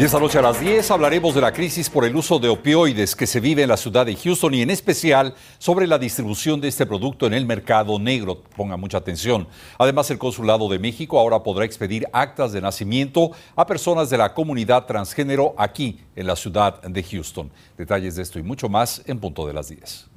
Y 0.00 0.04
esta 0.04 0.18
noche 0.18 0.38
a 0.38 0.42
las 0.42 0.58
10 0.58 0.92
hablaremos 0.92 1.34
de 1.34 1.42
la 1.42 1.52
crisis 1.52 1.90
por 1.90 2.06
el 2.06 2.16
uso 2.16 2.38
de 2.38 2.48
opioides 2.48 3.14
que 3.14 3.26
se 3.26 3.38
vive 3.38 3.64
en 3.64 3.68
la 3.68 3.76
ciudad 3.76 4.06
de 4.06 4.16
Houston 4.16 4.54
y 4.54 4.62
en 4.62 4.70
especial 4.70 5.34
sobre 5.58 5.86
la 5.86 5.98
distribución 5.98 6.58
de 6.58 6.68
este 6.68 6.86
producto 6.86 7.26
en 7.26 7.34
el 7.34 7.44
mercado 7.44 7.98
negro. 7.98 8.40
Ponga 8.56 8.78
mucha 8.78 8.96
atención. 8.96 9.46
Además, 9.76 10.10
el 10.10 10.16
Consulado 10.16 10.70
de 10.70 10.78
México 10.78 11.18
ahora 11.18 11.42
podrá 11.42 11.66
expedir 11.66 12.06
actas 12.14 12.52
de 12.52 12.62
nacimiento 12.62 13.32
a 13.54 13.66
personas 13.66 14.08
de 14.08 14.16
la 14.16 14.32
comunidad 14.32 14.86
transgénero 14.86 15.54
aquí 15.58 16.00
en 16.16 16.28
la 16.28 16.34
ciudad 16.34 16.80
de 16.80 17.02
Houston. 17.02 17.50
Detalles 17.76 18.16
de 18.16 18.22
esto 18.22 18.38
y 18.38 18.42
mucho 18.42 18.70
más 18.70 19.02
en 19.04 19.18
punto 19.18 19.46
de 19.46 19.52
las 19.52 19.68
10. 19.68 20.08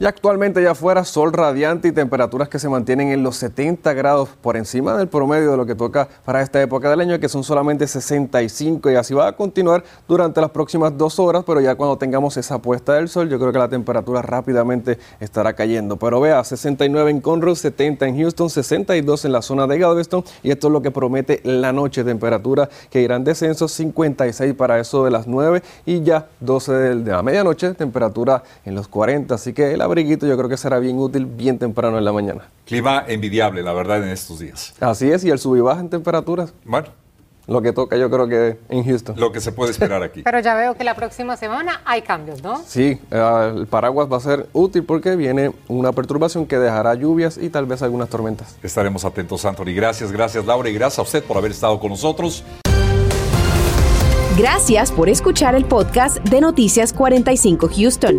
Y 0.00 0.06
actualmente 0.06 0.62
ya 0.62 0.70
afuera 0.70 1.04
sol 1.04 1.32
radiante 1.32 1.88
y 1.88 1.92
temperaturas 1.92 2.48
que 2.48 2.60
se 2.60 2.68
mantienen 2.68 3.08
en 3.08 3.24
los 3.24 3.34
70 3.34 3.92
grados 3.94 4.28
por 4.40 4.56
encima 4.56 4.96
del 4.96 5.08
promedio 5.08 5.50
de 5.50 5.56
lo 5.56 5.66
que 5.66 5.74
toca 5.74 6.06
para 6.24 6.40
esta 6.40 6.62
época 6.62 6.88
del 6.88 7.00
año, 7.00 7.18
que 7.18 7.28
son 7.28 7.42
solamente 7.42 7.84
65 7.84 8.92
y 8.92 8.94
así 8.94 9.12
va 9.12 9.26
a 9.26 9.32
continuar 9.32 9.82
durante 10.06 10.40
las 10.40 10.50
próximas 10.50 10.96
dos 10.96 11.18
horas, 11.18 11.42
pero 11.44 11.60
ya 11.60 11.74
cuando 11.74 11.98
tengamos 11.98 12.36
esa 12.36 12.62
puesta 12.62 12.94
del 12.94 13.08
sol, 13.08 13.28
yo 13.28 13.40
creo 13.40 13.50
que 13.50 13.58
la 13.58 13.68
temperatura 13.68 14.22
rápidamente 14.22 15.00
estará 15.18 15.54
cayendo. 15.54 15.96
Pero 15.96 16.20
vea, 16.20 16.44
69 16.44 17.10
en 17.10 17.20
Conroe, 17.20 17.56
70 17.56 18.06
en 18.06 18.18
Houston, 18.18 18.50
62 18.50 19.24
en 19.24 19.32
la 19.32 19.42
zona 19.42 19.66
de 19.66 19.80
Galveston 19.80 20.22
y 20.44 20.52
esto 20.52 20.68
es 20.68 20.72
lo 20.74 20.80
que 20.80 20.92
promete 20.92 21.40
la 21.42 21.72
noche, 21.72 22.04
temperatura 22.04 22.68
que 22.88 23.02
irán 23.02 23.24
descenso, 23.24 23.66
56 23.66 24.54
para 24.54 24.78
eso 24.78 25.04
de 25.04 25.10
las 25.10 25.26
9 25.26 25.60
y 25.86 26.02
ya 26.02 26.28
12 26.38 26.72
de 26.72 26.94
la 26.94 27.22
medianoche, 27.24 27.74
temperatura 27.74 28.44
en 28.64 28.76
los 28.76 28.86
40, 28.86 29.34
así 29.34 29.52
que 29.52 29.76
la 29.76 29.87
abriguito 29.88 30.26
yo 30.26 30.36
creo 30.36 30.48
que 30.48 30.56
será 30.56 30.78
bien 30.78 30.98
útil 30.98 31.26
bien 31.26 31.58
temprano 31.58 31.98
en 31.98 32.04
la 32.04 32.12
mañana. 32.12 32.48
Clima 32.64 33.04
envidiable, 33.06 33.62
la 33.62 33.72
verdad, 33.72 34.02
en 34.02 34.10
estos 34.10 34.38
días. 34.38 34.74
Así 34.80 35.10
es, 35.10 35.24
y 35.24 35.30
el 35.30 35.38
sub 35.38 35.56
y 35.56 35.60
baja 35.60 35.80
en 35.80 35.88
temperaturas. 35.88 36.54
Bueno. 36.64 36.88
Lo 37.48 37.62
que 37.62 37.72
toca 37.72 37.96
yo 37.96 38.10
creo 38.10 38.28
que 38.28 38.58
en 38.68 38.84
Houston. 38.84 39.18
Lo 39.18 39.32
que 39.32 39.40
se 39.40 39.52
puede 39.52 39.70
esperar 39.70 40.02
aquí. 40.02 40.22
Pero 40.24 40.40
ya 40.40 40.54
veo 40.54 40.74
que 40.74 40.84
la 40.84 40.94
próxima 40.94 41.34
semana 41.38 41.80
hay 41.86 42.02
cambios, 42.02 42.42
¿no? 42.42 42.62
Sí, 42.66 42.98
eh, 43.10 43.52
el 43.56 43.66
paraguas 43.66 44.06
va 44.12 44.18
a 44.18 44.20
ser 44.20 44.46
útil 44.52 44.84
porque 44.84 45.16
viene 45.16 45.52
una 45.66 45.92
perturbación 45.92 46.44
que 46.44 46.58
dejará 46.58 46.94
lluvias 46.94 47.38
y 47.38 47.48
tal 47.48 47.64
vez 47.64 47.80
algunas 47.80 48.10
tormentas. 48.10 48.58
Estaremos 48.62 49.06
atentos, 49.06 49.46
Anthony. 49.46 49.72
Gracias, 49.74 50.12
gracias, 50.12 50.44
Laura, 50.44 50.68
y 50.68 50.74
gracias 50.74 50.98
a 50.98 51.02
usted 51.02 51.24
por 51.24 51.38
haber 51.38 51.52
estado 51.52 51.80
con 51.80 51.90
nosotros. 51.90 52.44
Gracias 54.36 54.92
por 54.92 55.08
escuchar 55.08 55.54
el 55.54 55.64
podcast 55.64 56.18
de 56.18 56.42
Noticias 56.42 56.92
45 56.92 57.70
Houston. 57.74 58.18